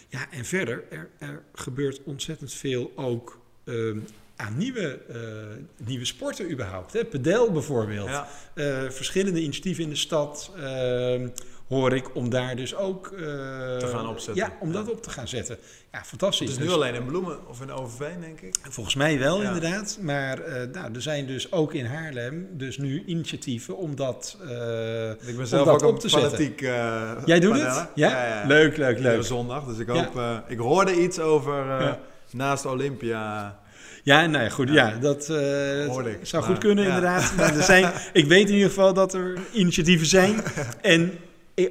[0.10, 4.00] Ja, en verder, er, er gebeurt ontzettend veel ook ehm,
[4.36, 6.94] aan nieuwe, eh, nieuwe sporten überhaupt.
[6.94, 7.06] Hè?
[7.06, 8.10] Pedel bijvoorbeeld.
[8.10, 8.28] Ja.
[8.54, 11.28] Eh, verschillende initiatieven in de stad ehm,
[11.70, 13.08] hoor ik om daar dus ook...
[13.08, 13.20] eh,
[13.78, 14.36] Te gaan opzetten.
[14.46, 15.58] Ja, om dat op te gaan zetten.
[15.92, 16.40] Ja, fantastisch.
[16.50, 18.56] Het is nu Dus- alleen in Bloemen of in Overveen, denk ik.
[18.70, 19.48] Volgens mij wel, Ja.
[19.48, 19.98] inderdaad.
[20.02, 25.10] Maar eh, nou, er zijn dus ook in Haarlem dus nu initiatieven om dat, eh,
[25.12, 26.30] Ik ben om zelf dat ook op een te zetten.
[26.30, 27.88] fanatiek eh Jij doet het?
[27.96, 28.44] Ja?
[28.48, 29.24] Leuk, leuk, leuk.
[29.24, 29.66] zondag.
[29.66, 30.22] Dus ik hoop...
[30.48, 31.98] ik hoorde iets over
[32.32, 33.60] naast Olympia.
[34.04, 34.70] Ja, nou ja, goed.
[34.70, 34.96] Ja, Ja.
[34.98, 35.30] dat ik,
[36.22, 36.90] zou maar, goed kunnen, ja.
[36.96, 37.34] inderdaad.
[37.38, 40.36] Maar er zijn, ik weet in ieder geval dat er initiatieven zijn.
[40.82, 41.12] En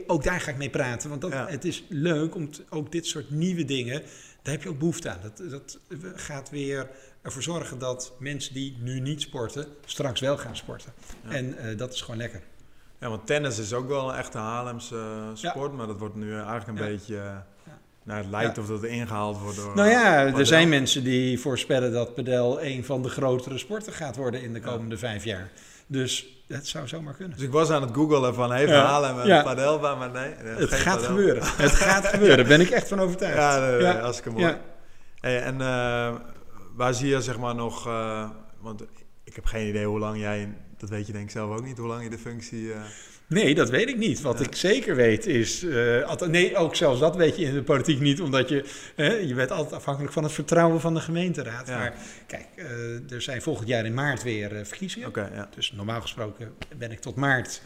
[0.06, 1.08] ook daar ga ik mee praten.
[1.10, 1.46] Want dat, Ja.
[1.48, 4.02] het is leuk om ook dit soort nieuwe dingen,
[4.42, 5.18] daar heb je ook behoefte aan.
[5.22, 5.78] Dat, dat
[6.14, 6.90] gaat weer
[7.22, 10.92] ervoor zorgen dat mensen die nu niet sporten, straks wel gaan sporten.
[11.24, 11.30] Ja.
[11.30, 12.42] En eh, dat is gewoon lekker.
[13.00, 15.72] Ja, want tennis is ook wel een echte Haarlemse eh, sport.
[15.72, 17.16] Maar dat wordt nu eigenlijk een beetje...
[17.16, 17.36] eh,
[18.02, 18.62] nou, het lijkt Ja.
[18.62, 19.74] of dat ingehaald wordt door...
[19.74, 23.92] Nou ja, eh, er zijn mensen die voorspellen dat padel een van de grotere sporten
[23.92, 25.50] gaat worden in de komende vijf jaar.
[25.88, 27.36] Dus het zou zomaar kunnen.
[27.36, 28.84] Dus ik was aan het googelen van, Ja.
[28.84, 29.42] Haarlem een Ja.
[29.44, 30.34] Maar nee,
[30.66, 31.42] Het gaat gebeuren.
[31.56, 32.36] Het gaat gebeuren.
[32.36, 33.36] Daar ben ik echt van overtuigd.
[33.36, 34.00] Ja, nee, Ja.
[34.00, 34.44] hartstikke mooi.
[34.44, 34.60] Ja.
[35.20, 36.14] Hey, en eh,
[36.74, 37.86] waar zie je zeg maar nog...
[37.86, 38.82] eh, want
[39.24, 40.56] ik heb geen idee hoe lang jij...
[40.78, 42.72] Dat weet je denk ik zelf ook niet, hoe lang je de functie...
[42.72, 42.80] eh,
[43.28, 44.20] Nee, dat weet ik niet.
[44.20, 44.44] Wat Ja.
[44.44, 45.62] ik zeker weet is...
[45.64, 48.20] eh, nee, ook zelfs dat weet je in de politiek niet.
[48.20, 48.64] Omdat je...
[49.26, 51.68] je bent altijd afhankelijk van het vertrouwen van de gemeenteraad.
[51.68, 51.78] Ja.
[51.78, 51.94] Maar
[52.26, 55.10] kijk, eh, er zijn volgend jaar in maart weer eh, verkiezingen.
[55.14, 55.48] Ja.
[55.54, 57.62] Dus normaal gesproken ben ik tot maart,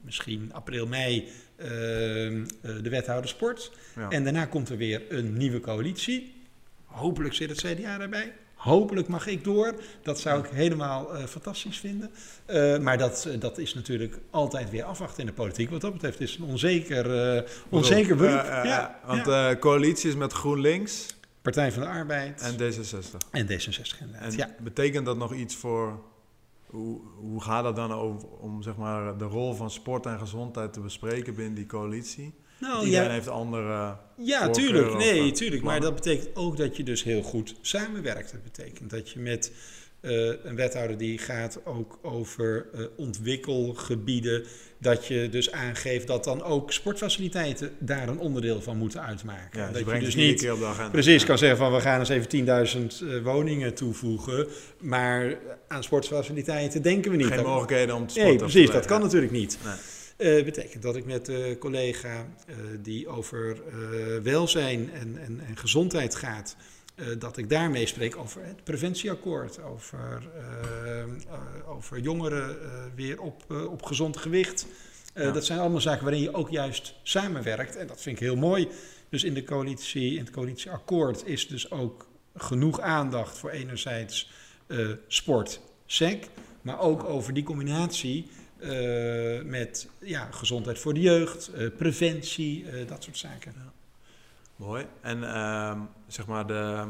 [0.00, 3.72] misschien april, mei, eh, eh, de wethouder sport.
[4.10, 6.34] En daarna komt er weer een nieuwe coalitie.
[6.84, 8.32] Hopelijk zit het CDA daarbij.
[8.60, 9.74] Hopelijk mag ik door.
[10.02, 12.10] Dat zou ik helemaal eh, fantastisch vinden.
[12.44, 15.70] Eh, maar dat, eh, dat is natuurlijk altijd weer afwachten in de politiek.
[15.70, 18.44] Wat dat betreft is het een onzeker, eh, onzeker beroep.
[18.44, 19.56] Ja, Want ja.
[19.56, 21.06] coalitie is met GroenLinks
[21.42, 23.16] Partij van de Arbeid en en, D66.
[23.46, 24.32] D66 inderdaad.
[24.32, 24.54] En ja.
[24.58, 26.00] betekent dat nog iets voor...
[26.66, 30.72] Hoe, hoe gaat dat dan over, om zeg maar, de rol van sport en gezondheid
[30.72, 32.34] te bespreken binnen die coalitie?
[32.60, 33.96] Nou, Iedereen ja, heeft andere...
[34.16, 34.96] Ja, tuurlijk.
[34.96, 35.62] Nee, eh, tuurlijk.
[35.62, 38.32] Maar dat betekent ook dat je dus heel goed samenwerkt.
[38.32, 39.52] Dat betekent dat je met
[40.00, 44.44] eh, een wethouder die gaat ook over eh, ontwikkelgebieden.
[44.78, 49.60] Dat je dus aangeeft dat dan ook sportfaciliteiten daar een onderdeel van moeten uitmaken.
[49.60, 50.90] Ja, dus dat je dus niet keer op de agenda.
[50.90, 51.26] precies Ja.
[51.26, 54.46] kan zeggen van we gaan eens even 10.000 eh, woningen toevoegen.
[54.78, 57.26] Maar aan sportfaciliteiten denken we niet.
[57.26, 58.30] Geen mogelijkheden om te sporten.
[58.30, 58.70] Nee, precies.
[58.70, 59.58] Dat kan natuurlijk niet.
[59.64, 59.74] Nee.
[60.20, 65.56] Eh betekent dat ik met een collega eh, die over eh, welzijn en, en, en
[65.56, 66.56] gezondheid gaat,
[67.18, 70.28] dat ik daarmee spreek over het preventieakkoord, over,
[71.66, 72.56] over jongeren
[72.94, 74.66] weer op, op gezond gewicht.
[75.14, 75.30] Ja.
[75.30, 78.68] Dat zijn allemaal zaken waarin je ook juist samenwerkt en dat vind ik heel mooi.
[79.08, 84.30] Dus in de coalitie, in het coalitieakkoord is dus ook genoeg aandacht voor enerzijds
[85.06, 86.28] sport, SEC,
[86.62, 88.26] maar ook over die combinatie
[88.62, 93.54] eh, met ja, gezondheid voor de jeugd, eh, preventie, eh, dat soort zaken.
[94.56, 94.86] Mooi.
[95.00, 96.84] En ehm, zeg maar, de,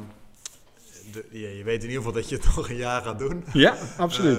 [1.12, 3.44] de, ja, je weet in ieder geval dat je het nog een jaar gaat doen.
[3.52, 4.37] Ja, Eh,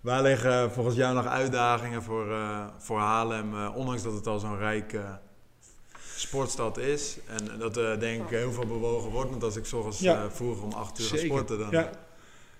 [0.00, 4.38] waar liggen volgens jou nog uitdagingen voor, eh, voor Haarlem, eh, ondanks dat het al
[4.38, 5.18] zo'n rijke
[6.16, 7.16] sportstad is?
[7.26, 10.30] En dat denk ik heel veel bewogen wordt, want als ik zorgens Ja.
[10.30, 11.90] vroeg om acht uur ga sporten, dan, Ja,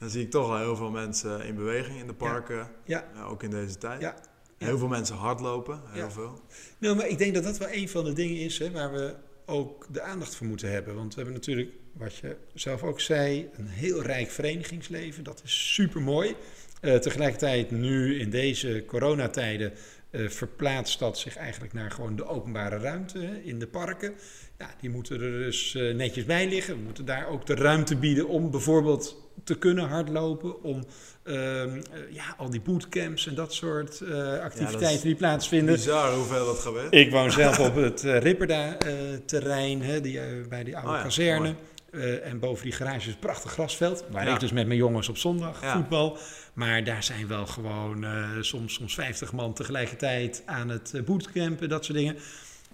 [0.00, 3.30] dan zie ik toch al heel veel mensen in beweging in de parken, ja, eh,
[3.30, 4.00] ook in deze tijd.
[4.00, 4.14] ja.
[4.58, 6.10] Heel veel mensen hardlopen, heel Ja.
[6.10, 6.40] veel.
[6.78, 9.14] Nou, maar ik denk dat dat wel een van de dingen is hè, waar we
[9.46, 10.94] ook de aandacht voor moeten hebben.
[10.94, 15.24] Want we hebben natuurlijk, wat je zelf ook zei, een heel rijk verenigingsleven.
[15.24, 16.34] Dat is super mooi.
[16.80, 19.78] tegelijkertijd nu in deze coronatijden eh,
[20.12, 24.14] verplaatst dat zich eigenlijk naar gewoon de openbare ruimte in de parken.
[24.60, 26.74] Ja, die moeten er dus eh, netjes bij liggen.
[26.74, 30.62] We moeten daar ook de ruimte bieden om bijvoorbeeld te kunnen hardlopen.
[30.62, 30.84] Om
[31.22, 35.74] ehm, eh, ja, al die bootcamps en dat soort eh, activiteiten die plaatsvinden.
[35.74, 36.94] Bizar hoeveel dat gebeurt.
[36.94, 40.00] Ik woon zelf op het Ripperda-terrein, uh,
[40.48, 41.54] bij die oude Oh ja, kazerne.
[41.92, 44.04] Uh, en boven die garage is een prachtig grasveld.
[44.10, 44.34] Waar Ja.
[44.34, 45.72] ik dus met mijn jongens op zondag Ja.
[45.72, 46.18] voetbal.
[46.52, 51.68] Maar daar zijn wel gewoon uh, soms, soms 50 man tegelijkertijd aan het uh, bootcampen,
[51.68, 52.16] dat soort dingen.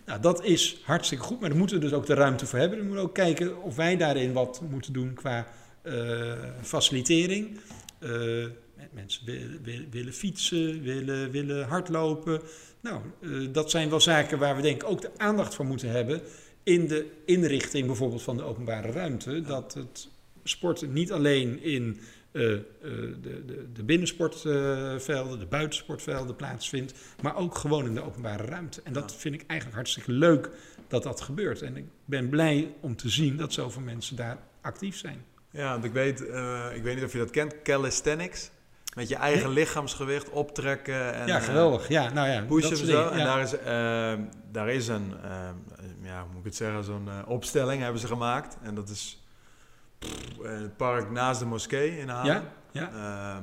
[0.06, 2.78] Nou, dat is hartstikke goed, maar daar moeten we dus ook de ruimte voor hebben.
[2.78, 5.46] We moeten ook kijken of wij daarin wat moeten doen qua
[5.82, 7.60] uh, facilitering.
[8.92, 9.24] Mensen
[9.90, 12.40] willen, fietsen, willen, willen hardlopen.
[12.80, 13.00] Nou,
[13.52, 16.20] dat zijn wel zaken waar we denk ik ook de aandacht voor moeten hebben.
[16.66, 19.40] In de inrichting bijvoorbeeld van de openbare ruimte.
[19.40, 20.08] Dat het
[20.44, 22.00] sporten niet alleen in
[22.32, 22.42] uh,
[23.22, 26.94] de, de, de binnensportvelden, de buitensportvelden plaatsvindt.
[27.22, 28.80] Maar ook gewoon in de openbare ruimte.
[28.84, 30.50] En dat vind ik eigenlijk hartstikke leuk
[30.88, 31.62] dat dat gebeurt.
[31.62, 35.24] En ik ben blij om te zien dat zoveel mensen daar actief zijn.
[35.50, 38.50] Ja, want ik weet, eh, ik weet niet of je dat kent, calisthenics.
[38.96, 41.14] Met je eigen lichaamsgewicht optrekken.
[41.14, 41.88] En, ja, geweldig.
[41.88, 43.08] Ja, nou ja, pushen dat en zo.
[43.08, 43.24] En ja.
[43.24, 45.30] daar is, eh, daar is een, eh,
[46.02, 48.56] ja, hoe moet ik het zeggen, zo'n eh, opstelling hebben ze gemaakt.
[48.62, 49.26] En dat is
[50.42, 52.42] in het park naast de moskee in Haarlem.
[52.72, 52.90] Ja, ja.
[53.34, 53.42] Ehm,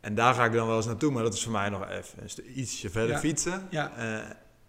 [0.00, 2.58] en daar ga ik dan wel eens naartoe, maar dat is voor mij nog even
[2.60, 3.18] ietsje verder Ja.
[3.18, 3.66] fietsen.
[3.70, 3.92] Ja.
[3.96, 4.04] Eh,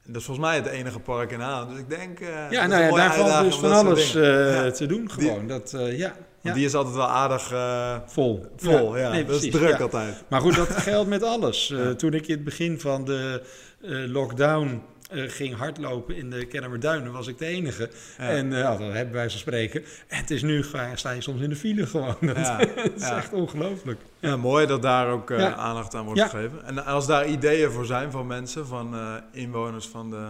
[0.06, 1.70] dat is volgens mij het enige park in Haarlem.
[1.70, 2.20] Dus ik denk...
[2.20, 5.48] eh, Ja, nou ja, daar valt dus van alles eh, te doen gewoon.
[5.48, 8.46] Dat, eh, ja, Want die is altijd wel aardig eh, vol.
[8.58, 9.12] vol, ja.
[9.12, 10.24] nee, dat is druk altijd.
[10.28, 11.68] Maar goed, dat geldt met alles.
[11.80, 11.90] Eh.
[11.90, 13.42] Toen ik in het begin van de
[13.82, 17.90] eh, lockdown ging hardlopen in de Kennemerduinen, was ik de enige.
[18.18, 18.30] Ja.
[18.30, 19.84] En uh, dat hebben wij zo spreken.
[20.08, 22.16] En het is nu, sta je soms in de file gewoon.
[22.22, 23.18] Dat, Ja, dat is ja.
[23.18, 24.00] echt ongelooflijk.
[24.20, 26.66] Ja, mooi dat daar ook aandacht aan wordt gegeven.
[26.66, 28.96] En als daar ideeën voor zijn van mensen, van
[29.32, 30.28] inwoners van de,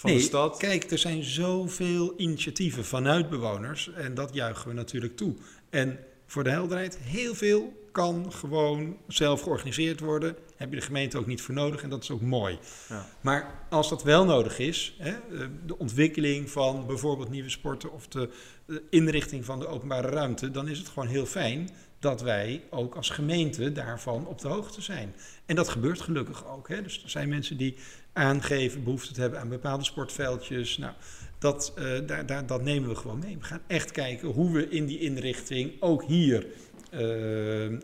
[0.00, 0.56] van de stad.
[0.56, 5.34] Kijk, er zijn zoveel initiatieven vanuit bewoners en dat juichen we natuurlijk toe.
[5.70, 10.36] En voor de helderheid, heel veel kan gewoon zelf georganiseerd worden.
[10.56, 12.58] Heb je de gemeente ook niet voor nodig en dat is ook mooi.
[12.88, 13.06] Ja.
[13.20, 18.08] Maar als dat wel nodig is, hè, eh, de ontwikkeling van bijvoorbeeld nieuwe sporten of
[18.08, 18.30] de,
[18.66, 22.94] de inrichting van de openbare ruimte, dan is het gewoon heel fijn dat wij ook
[22.94, 25.14] als gemeente daarvan op de hoogte zijn.
[25.46, 26.68] En dat gebeurt gelukkig ook.
[26.68, 26.82] Hè.
[26.82, 27.76] Dus er zijn mensen die
[28.12, 30.78] aangeven behoefte te hebben aan bepaalde sportveldjes.
[30.78, 30.92] Nou,
[31.38, 33.36] dat, eh, daar, daar, dat nemen we gewoon mee.
[33.38, 36.46] We gaan echt kijken hoe we in die inrichting ook hier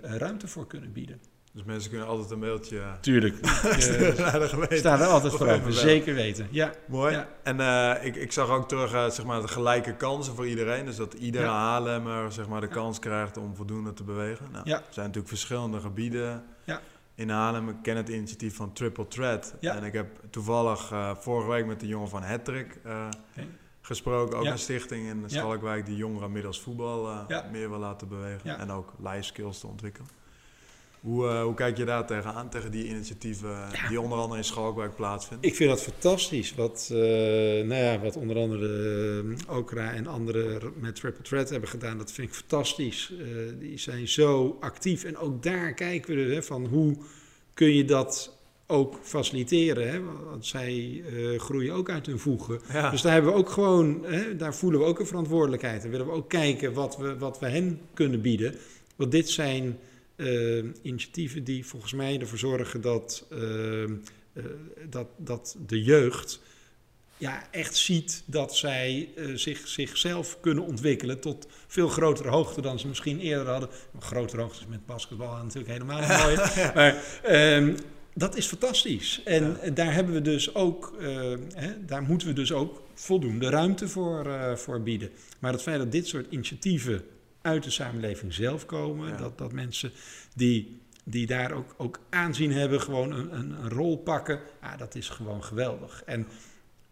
[0.02, 1.20] ruimte voor kunnen bieden.
[1.52, 3.34] Dus mensen kunnen altijd een mailtje Tuurlijk.
[3.78, 4.76] sturen naar de gemeente.
[4.76, 6.48] staan er altijd voor open, zeker weten.
[6.50, 7.12] Ja, Mooi.
[7.14, 7.28] Ja.
[7.42, 10.84] En eh, ik, ik zag ook terug eh, zeg maar, de gelijke kansen voor iedereen.
[10.84, 11.50] Dus dat iedere Ja.
[11.52, 14.46] Haarlemmer zeg maar, de kans krijgt om voldoende te bewegen.
[14.52, 14.76] Nou, Ja.
[14.76, 16.80] Er zijn natuurlijk verschillende gebieden Ja.
[17.14, 17.68] in Haarlem.
[17.68, 19.54] Ik ken het initiatief van Triple Threat.
[19.60, 19.76] Ja.
[19.76, 23.08] En ik heb toevallig eh, vorige week met de jongen van Hattrick eh.
[23.86, 24.38] Gesproken.
[24.38, 24.52] Ook Ja.
[24.52, 25.22] een stichting in.
[25.26, 27.48] Schalkwijk die jongeren middels voetbal eh, Ja.
[27.52, 28.40] meer wil laten bewegen.
[28.44, 28.58] Ja.
[28.58, 30.08] En ook life skills te ontwikkelen.
[31.00, 33.56] Hoe, eh, hoe kijk je daar tegenaan, tegen die initiatieven
[33.88, 35.48] die onder andere in Schalkwijk plaatsvinden?
[35.50, 36.54] Ik vind dat fantastisch.
[36.54, 41.98] Wat, eh, nou ja, wat onder andere Okra en anderen met Triple Threat hebben gedaan,
[41.98, 43.12] dat vind ik fantastisch.
[43.20, 43.26] Eh,
[43.58, 45.04] die zijn zo actief.
[45.04, 46.96] En ook daar kijken we dus, hè, van hoe
[47.54, 48.35] kun je dat
[48.66, 49.90] ook faciliteren.
[49.90, 50.02] Hè?
[50.24, 52.60] Want zij eh, groeien ook uit hun voegen.
[52.72, 52.90] Ja.
[52.90, 55.84] Dus daar hebben we ook gewoon, hè, daar voelen we ook een verantwoordelijkheid.
[55.84, 58.54] En willen we ook kijken wat we, wat we hen kunnen bieden.
[58.96, 59.78] Want dit zijn
[60.16, 64.40] eh, initiatieven die volgens mij ervoor zorgen dat, eh,
[64.88, 66.40] dat, dat de jeugd
[67.18, 72.88] ja, echt ziet dat zij zich, zichzelf kunnen ontwikkelen tot veel grotere hoogte dan ze
[72.88, 73.68] misschien eerder hadden.
[73.98, 76.36] Grotere hoogte is met basketbal natuurlijk helemaal niet mooi.
[76.74, 77.74] Maar ehm,
[78.18, 79.20] dat is fantastisch.
[79.24, 79.70] En Ja.
[79.70, 84.26] daar hebben we dus ook, eh, hè, daar moeten we dus ook voldoende ruimte voor,
[84.26, 85.10] eh, voor bieden.
[85.38, 87.04] Maar het feit dat dit soort initiatieven
[87.42, 89.16] uit de samenleving zelf komen, Ja.
[89.16, 89.90] dat, dat mensen
[90.34, 94.94] die, die daar ook, ook aanzien hebben, gewoon een, een, een rol pakken, ja, dat
[94.94, 96.02] is gewoon geweldig.
[96.06, 96.26] En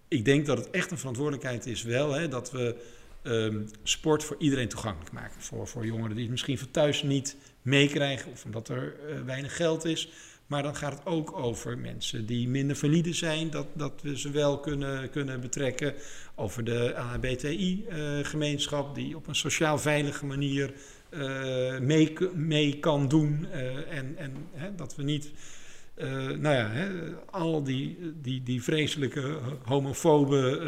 [0.09, 2.77] ik denk dat het echt een verantwoordelijkheid is wel, hè, dat we
[3.23, 5.41] ehm, sport voor iedereen toegankelijk maken.
[5.41, 9.57] Voor, voor jongeren die het misschien van thuis niet meekrijgen of omdat er eh, weinig
[9.57, 10.09] geld is.
[10.55, 14.31] Maar dan gaat het ook over mensen die minder valide zijn, dat, dat we ze
[14.31, 15.95] wel kunnen, kunnen betrekken.
[16.35, 20.73] Over de LHBTI-gemeenschap, die op een sociaal veilige manier
[21.09, 23.47] eh, mee, mee kan doen.
[23.53, 25.31] eh, en en hè, dat we niet,
[25.95, 26.89] eh, nou ja, hè,
[27.31, 30.59] al die, die, die vreselijke homofobe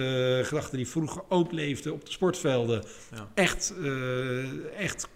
[0.40, 2.82] eh, gedachten die vroeger ook leefden op de sportvelden,
[3.14, 3.30] Ja.
[3.34, 5.08] echt, eh, echt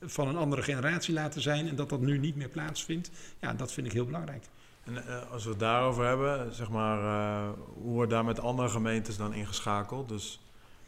[0.00, 1.68] van een andere generatie laten zijn.
[1.68, 3.10] En dat dat nu niet meer plaatsvindt.
[3.40, 4.44] Ja, dat vind ik heel belangrijk.
[4.86, 8.68] En eh, als we het daarover hebben, zeg maar, eh, hoe wordt daar met andere
[8.68, 10.08] gemeentes dan ingeschakeld?
[10.08, 10.40] Dus,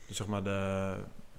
[0.07, 0.93] dus zeg maar de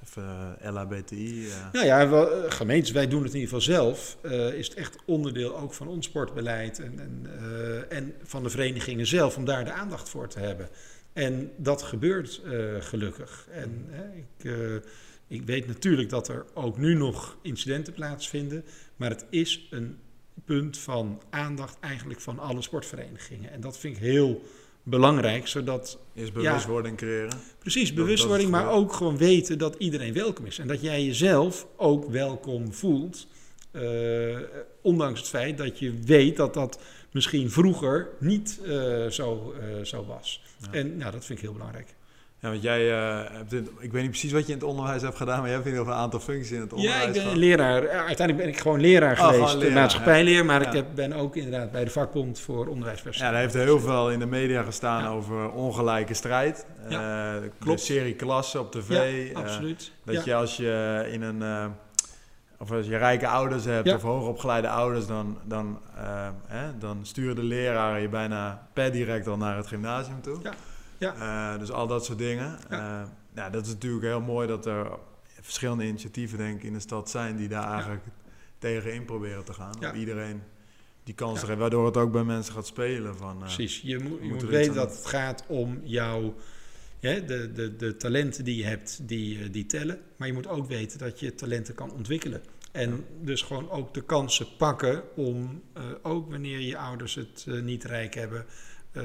[0.03, 1.47] even, eh, LHBTI.
[1.71, 4.17] Nou ja, wel, gemeentes, wij doen het in ieder geval zelf.
[4.53, 7.25] is het echt onderdeel ook van ons sportbeleid en, en,
[7.89, 10.69] en van de verenigingen zelf om daar de aandacht voor te hebben.
[11.13, 12.41] En dat gebeurt
[12.79, 13.47] gelukkig.
[13.51, 14.51] En ik,
[15.29, 18.63] ik weet natuurlijk dat er ook nu nog incidenten plaatsvinden,
[18.95, 19.97] maar het is een
[20.45, 23.51] punt van aandacht eigenlijk van alle sportverenigingen.
[23.51, 24.43] En dat vind ik heel
[24.83, 27.39] belangrijk, zodat Eerst bewustwording creëren.
[27.59, 30.59] Precies, bewustwording, maar ook gewoon weten dat iedereen welkom is.
[30.59, 33.27] En dat jij jezelf ook welkom voelt.
[33.71, 34.37] eh,
[34.81, 36.79] ondanks het feit dat je weet dat dat
[37.11, 40.43] misschien vroeger niet eh, zo, eh, zo was.
[40.57, 40.71] Ja.
[40.71, 41.95] En nou, dat vind ik heel belangrijk.
[42.41, 45.01] Ja, want jij uh, hebt in, ik weet niet precies wat je in het onderwijs
[45.01, 47.01] hebt gedaan, maar jij hebt in ieder geval een aantal functies in het onderwijs.
[47.01, 47.37] Ja, ik ben gehad.
[47.37, 47.89] leraar.
[47.89, 51.71] uiteindelijk ben ik gewoon leraar oh, geweest, leraar, maatschappijleer, maar ik heb, ben ook inderdaad
[51.71, 53.27] bij de vakbond voor onderwijspersoneel.
[53.27, 56.65] Ja, daar heeft heel veel in de media gestaan over ongelijke strijd.
[56.89, 57.79] Ja, uh, klopt.
[57.79, 59.27] De serie klassen op tv.
[59.31, 59.91] Ja, absoluut.
[60.03, 61.73] dat je als je in een
[62.59, 63.95] of als je rijke ouders hebt ja.
[63.95, 69.27] of hoogopgeleide ouders, dan, dan, uh, hè, dan sturen de leraren je bijna per direct
[69.27, 70.39] al naar het gymnasium toe.
[70.43, 70.53] Ja.
[70.99, 71.53] Ja.
[71.53, 72.59] Uh, dus al dat soort dingen.
[72.69, 73.01] Ja.
[73.01, 74.87] Uh, ja, dat is natuurlijk heel mooi dat er
[75.41, 78.03] verschillende initiatieven denk ik in de stad zijn die daar eigenlijk
[78.57, 79.75] tegen in proberen te gaan.
[79.79, 79.91] Ja.
[79.91, 80.41] Om iedereen
[81.03, 83.17] die kans te geven, waardoor het ook bij mensen gaat spelen.
[83.17, 86.35] Van, Precies, je, moet, je moet weten dat het gaat om jouw
[86.99, 89.99] ja, de, de, de talenten die je hebt, die, eh, die tellen.
[90.15, 92.41] Maar je moet ook weten dat je talenten kan ontwikkelen.
[92.71, 97.61] En dus gewoon ook de kansen pakken om, uh, ook wanneer je ouders het uh,
[97.61, 98.45] niet rijk hebben,
[98.93, 99.03] uh,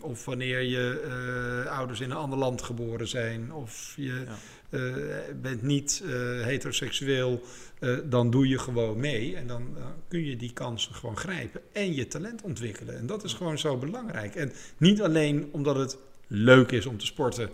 [0.00, 4.24] of wanneer je ouders in een ander land geboren zijn, of je
[4.70, 4.84] ja.
[5.42, 6.02] bent niet
[6.42, 7.42] heteroseksueel,
[8.04, 9.36] dan doe je gewoon mee.
[9.36, 9.76] En dan
[10.08, 12.98] kun je die kansen gewoon grijpen en je talent ontwikkelen.
[12.98, 14.34] En dat is gewoon zo belangrijk.
[14.34, 17.50] En niet alleen omdat het leuk is om te sporten.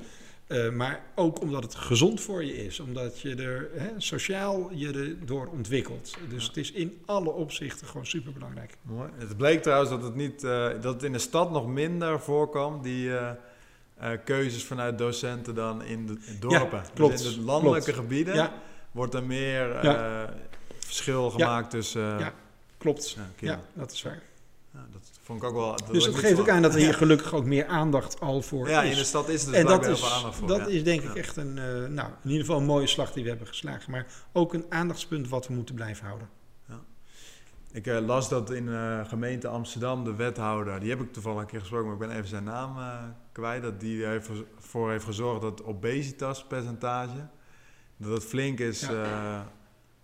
[0.50, 2.80] Uh, maar ook omdat het gezond voor je is.
[2.80, 6.16] Omdat je er hè, sociaal je erdoor ontwikkelt.
[6.28, 8.76] Dus het is in alle opzichten gewoon super belangrijk.
[8.82, 9.10] Mooi.
[9.16, 12.82] Het bleek trouwens dat het, niet, uh, dat het in de stad nog minder voorkwam,
[12.82, 13.30] die uh,
[14.24, 16.78] keuzes vanuit docenten, dan in de dorpen.
[16.78, 17.18] Ja, klopt.
[17.18, 18.52] Dus in de landelijke gebieden ja.
[18.92, 19.76] wordt er meer
[20.78, 22.18] verschil gemaakt tussen.
[22.18, 22.32] Ja,
[22.78, 23.16] klopt.
[23.38, 24.22] Ja, dat is waar.
[24.72, 25.92] Ja, dat vond ik ook wel.
[25.92, 28.82] dus dat geeft ook aan dat er hier gelukkig ook meer aandacht al voor ja,
[28.82, 28.86] is.
[28.86, 30.48] Ja, in de stad is er dus en dat is, aandacht voor.
[30.48, 33.22] Dat is denk ik echt een, uh, nou, in ieder geval een mooie slag die
[33.22, 33.90] we hebben geslagen.
[33.90, 36.28] Maar ook een aandachtspunt wat we moeten blijven houden.
[37.72, 41.46] Ik uh, las dat in uh, gemeente Amsterdam de wethouder, die heb ik toevallig een
[41.46, 42.76] keer gesproken, maar ik ben even zijn naam
[43.32, 47.28] kwijt, dat die ervoor heeft gezorgd dat obesitaspercentage,
[47.96, 48.88] dat het flink is...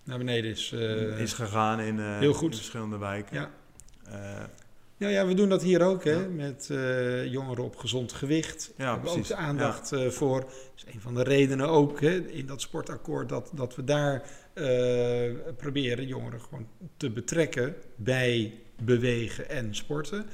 [0.05, 0.73] naar beneden is,
[1.19, 2.51] is gegaan in, heel goed.
[2.51, 3.37] in verschillende wijken.
[3.37, 3.51] Ja.
[4.99, 8.73] Nou ja, we doen dat hier ook, hè, met uh, jongeren op gezond gewicht.
[8.77, 9.19] Ja, we precies.
[9.19, 10.05] ook de aandacht ja.
[10.05, 10.41] uh, voor.
[10.41, 14.23] Dat is een van de redenen ook hè, in dat sportakkoord dat, dat we daar
[14.55, 20.27] uh, proberen jongeren gewoon te betrekken bij bewegen en sporten.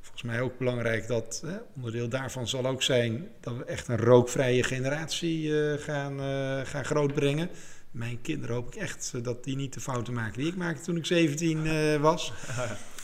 [0.00, 3.96] Volgens mij ook belangrijk dat hè, onderdeel daarvan zal ook zijn dat we echt een
[3.96, 6.18] rookvrije generatie gaan,
[6.66, 7.50] gaan grootbrengen
[7.96, 10.96] mijn kinderen hoop ik echt dat die niet de fouten maken die ik maakte toen
[10.96, 12.32] ik 17 uh, was.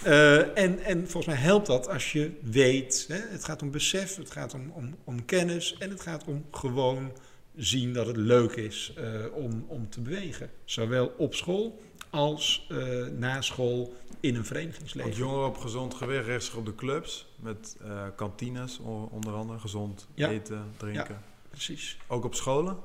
[0.07, 4.17] Uh, en, en volgens mij helpt dat als je weet, hè, het gaat om besef,
[4.17, 7.13] het gaat om, om, om kennis en het gaat om gewoon
[7.57, 10.51] zien dat het leuk is uh, om, om te bewegen.
[10.65, 15.11] Zowel op school als uh, na school in een verenigingsleven.
[15.11, 17.77] Want jongeren op gezond gewicht richten zich op de clubs met
[18.17, 18.79] kantines
[19.11, 20.29] onder andere, gezond ja.
[20.29, 21.15] eten, drinken.
[21.15, 21.99] Ja, precies.
[22.07, 22.77] Ook op scholen?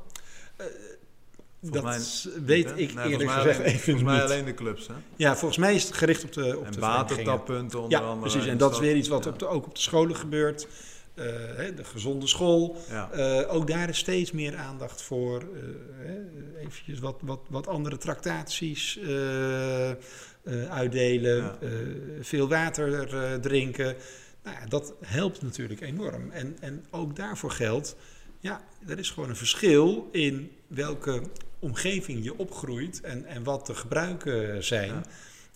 [1.62, 4.94] Volgens dat weet ik nee, eerlijk gezegd even Volgens mij alleen de clubs, hè?
[5.16, 8.30] Ja, volgens mij is het gericht op de op En de watertappunten onder ja, andere.
[8.30, 8.50] precies.
[8.50, 9.30] En dat is weer iets wat ja.
[9.30, 10.68] op de, ook op de scholen gebeurt.
[11.16, 12.78] Uh, hè, de gezonde school.
[12.90, 13.10] Ja.
[13.16, 15.44] Uh, ook daar is steeds meer aandacht voor.
[15.54, 19.00] Uh, eventjes wat, wat, wat andere tractaties
[20.70, 21.56] uitdelen.
[22.22, 23.96] veel water drinken.
[24.44, 26.32] Nou ja, dat helpt natuurlijk enorm.
[26.32, 27.96] En, en ook daarvoor geldt...
[28.48, 31.22] Ja, er is gewoon een verschil in welke
[31.60, 35.06] omgeving je opgroeit en, en wat de gebruiken zijn.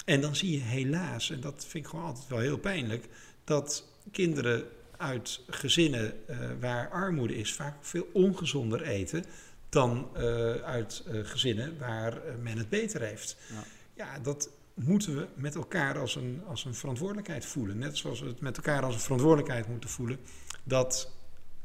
[0.05, 3.07] En dan zie je helaas, en dat vind ik gewoon altijd wel heel pijnlijk,
[3.43, 4.63] dat kinderen
[4.97, 9.25] uit gezinnen uh, waar armoede is vaak veel ongezonder eten
[9.69, 10.21] dan uh,
[10.55, 13.37] uit uh, gezinnen waar men het beter heeft.
[13.49, 13.63] Ja.
[13.93, 17.77] ja, dat moeten we met elkaar als een, als een verantwoordelijkheid voelen.
[17.77, 20.19] Net zoals we het met elkaar als een verantwoordelijkheid moeten voelen
[20.63, 21.19] dat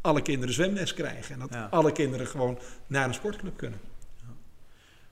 [0.06, 1.34] alle kinderen zwemles krijgen.
[1.34, 1.68] En dat ja.
[1.70, 3.78] alle kinderen gewoon naar een sportclub kunnen.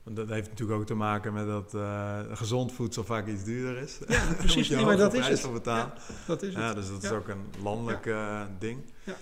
[0.05, 3.83] Want dat heeft natuurlijk ook te maken met dat uh, gezond voedsel vaak iets duurder
[3.83, 3.99] is.
[4.09, 4.69] Ja, precies.
[4.69, 5.53] nee, maar dat is het.
[5.53, 5.93] Betalen.
[5.97, 6.63] Ja, dat is het.
[6.63, 8.83] Ja, dus dat is ook een landelijk uh, ding.
[9.05, 9.15] Ja.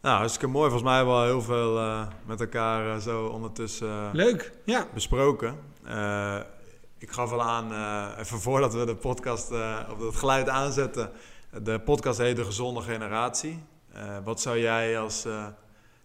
[0.00, 0.70] Nou, hartstikke mooi.
[0.70, 4.88] Volgens mij hebben we al heel veel uh, met elkaar zo ondertussen Leuk, ja.
[4.94, 5.56] besproken.
[6.98, 7.72] ik gaf al aan,
[8.18, 9.50] even voordat we de podcast
[9.90, 11.10] op het geluid aanzetten.
[11.62, 13.64] De podcast heet De Gezonde Generatie.
[14.24, 15.26] Wat zou jij als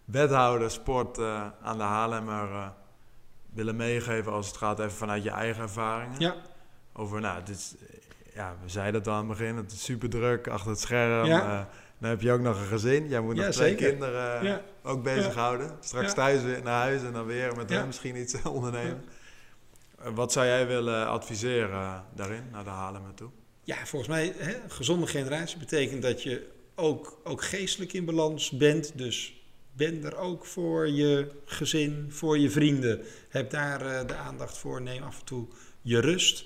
[0.04, 1.18] wethouder sport
[1.62, 2.72] aan de Haarlemmer
[3.52, 6.20] willen meegeven als het gaat even vanuit je eigen ervaringen.
[6.20, 6.34] Ja.
[6.92, 7.74] Over, nou, dit is,
[8.34, 11.26] ja, we zeiden het al aan het begin, het is super druk achter het scherm.
[11.26, 11.68] Ja.
[11.98, 13.08] Dan heb je ook nog een gezin.
[13.08, 13.88] Jij moet nog twee zeker.
[13.88, 14.60] kinderen ja.
[14.82, 15.70] ook bezighouden.
[15.80, 19.04] Straks thuis weer naar huis en dan weer met hem misschien iets ondernemen.
[20.14, 23.30] Wat zou jij willen adviseren daarin, naar de Haarlem toe?
[23.64, 26.50] Ja, volgens mij, hè, gezonde generatie betekent dat je
[26.80, 28.98] ook, ook geestelijk in balans bent.
[28.98, 33.00] Dus ben er ook voor je gezin, voor je vrienden.
[33.28, 34.82] Heb daar eh, de aandacht voor.
[34.82, 35.46] Neem af en toe
[35.82, 36.44] je rust.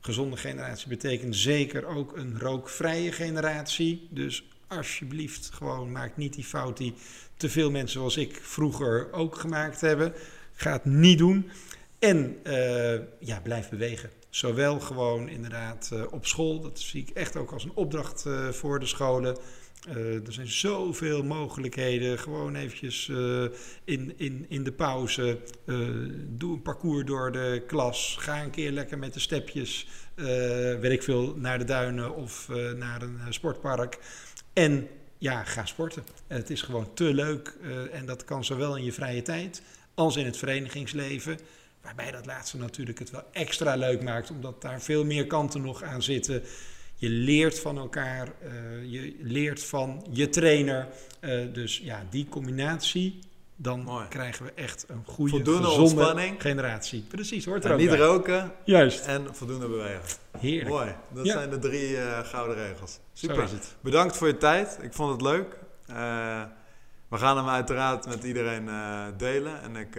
[0.00, 4.08] Gezonde generatie betekent zeker ook een rookvrije generatie.
[4.10, 6.94] Dus alsjeblieft, gewoon maak niet die fout die
[7.36, 10.12] te veel mensen zoals ik vroeger ook gemaakt hebben.
[10.54, 11.50] Ga het niet doen.
[11.98, 14.10] En uh, ja, blijf bewegen.
[14.36, 18.48] Zowel gewoon inderdaad uh, op school, dat zie ik echt ook als een opdracht uh,
[18.48, 19.36] voor de scholen.
[20.24, 22.18] er zijn zoveel mogelijkheden.
[22.18, 23.08] Gewoon eventjes
[23.84, 25.38] in, in, in de pauze.
[26.28, 28.16] doe een parcours door de klas.
[28.20, 29.86] Ga een keer lekker met de stepjes,
[30.80, 33.98] weet ik veel, naar de duinen of naar een sportpark.
[34.52, 36.04] En ja, ga sporten.
[36.26, 37.56] Het is gewoon te leuk
[37.92, 39.62] en dat kan zowel in je vrije tijd
[39.94, 41.38] als in het verenigingsleven.
[41.86, 45.82] Waarbij dat laatste natuurlijk het wel extra leuk maakt, omdat daar veel meer kanten nog
[45.82, 46.42] aan zitten.
[46.94, 50.88] Je leert van elkaar, uh, je leert van je trainer.
[51.20, 53.18] Uh, dus ja, die combinatie,
[53.56, 54.08] dan Mooi.
[54.08, 56.42] krijgen we echt een goede, voldoende ontspanning.
[56.42, 57.00] generatie.
[57.08, 57.98] Precies, hoort er en ook Niet bij.
[57.98, 59.06] roken Juist.
[59.06, 60.02] en voldoende bewegen.
[60.38, 60.68] Heerlijk.
[60.68, 61.32] Mooi, dat Ja.
[61.32, 62.98] zijn de drie uh, gouden regels.
[63.12, 63.42] Super.
[63.42, 63.74] is het.
[63.80, 64.78] Bedankt voor je tijd.
[64.82, 65.58] Ik vond het leuk.
[67.08, 68.68] We gaan hem uiteraard met iedereen
[69.16, 69.62] delen.
[69.62, 69.96] En ik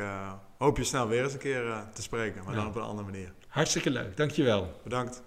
[0.57, 2.59] hoop je snel weer eens een keer uh, te spreken, maar Ja.
[2.59, 3.33] dan op een andere manier.
[3.47, 4.67] Hartstikke leuk, dankjewel.
[4.83, 5.23] Bedankt.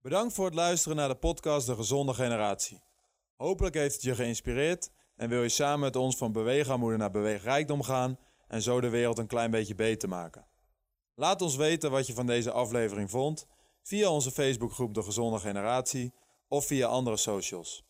[0.00, 2.82] Bedankt voor het luisteren naar de podcast De Gezonde Generatie.
[3.36, 7.82] Hopelijk heeft het je geïnspireerd en wil je samen met ons van beweegarmoede naar beweegrijkdom
[7.82, 8.18] gaan
[8.48, 10.46] en zo de wereld een klein beetje beter maken.
[11.14, 13.46] Laat ons weten wat je van deze aflevering vond
[13.82, 16.12] via onze Facebookgroep De Gezonde Generatie
[16.48, 17.84] of via andere socials.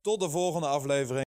[0.00, 1.24] Tot de volgende aflevering.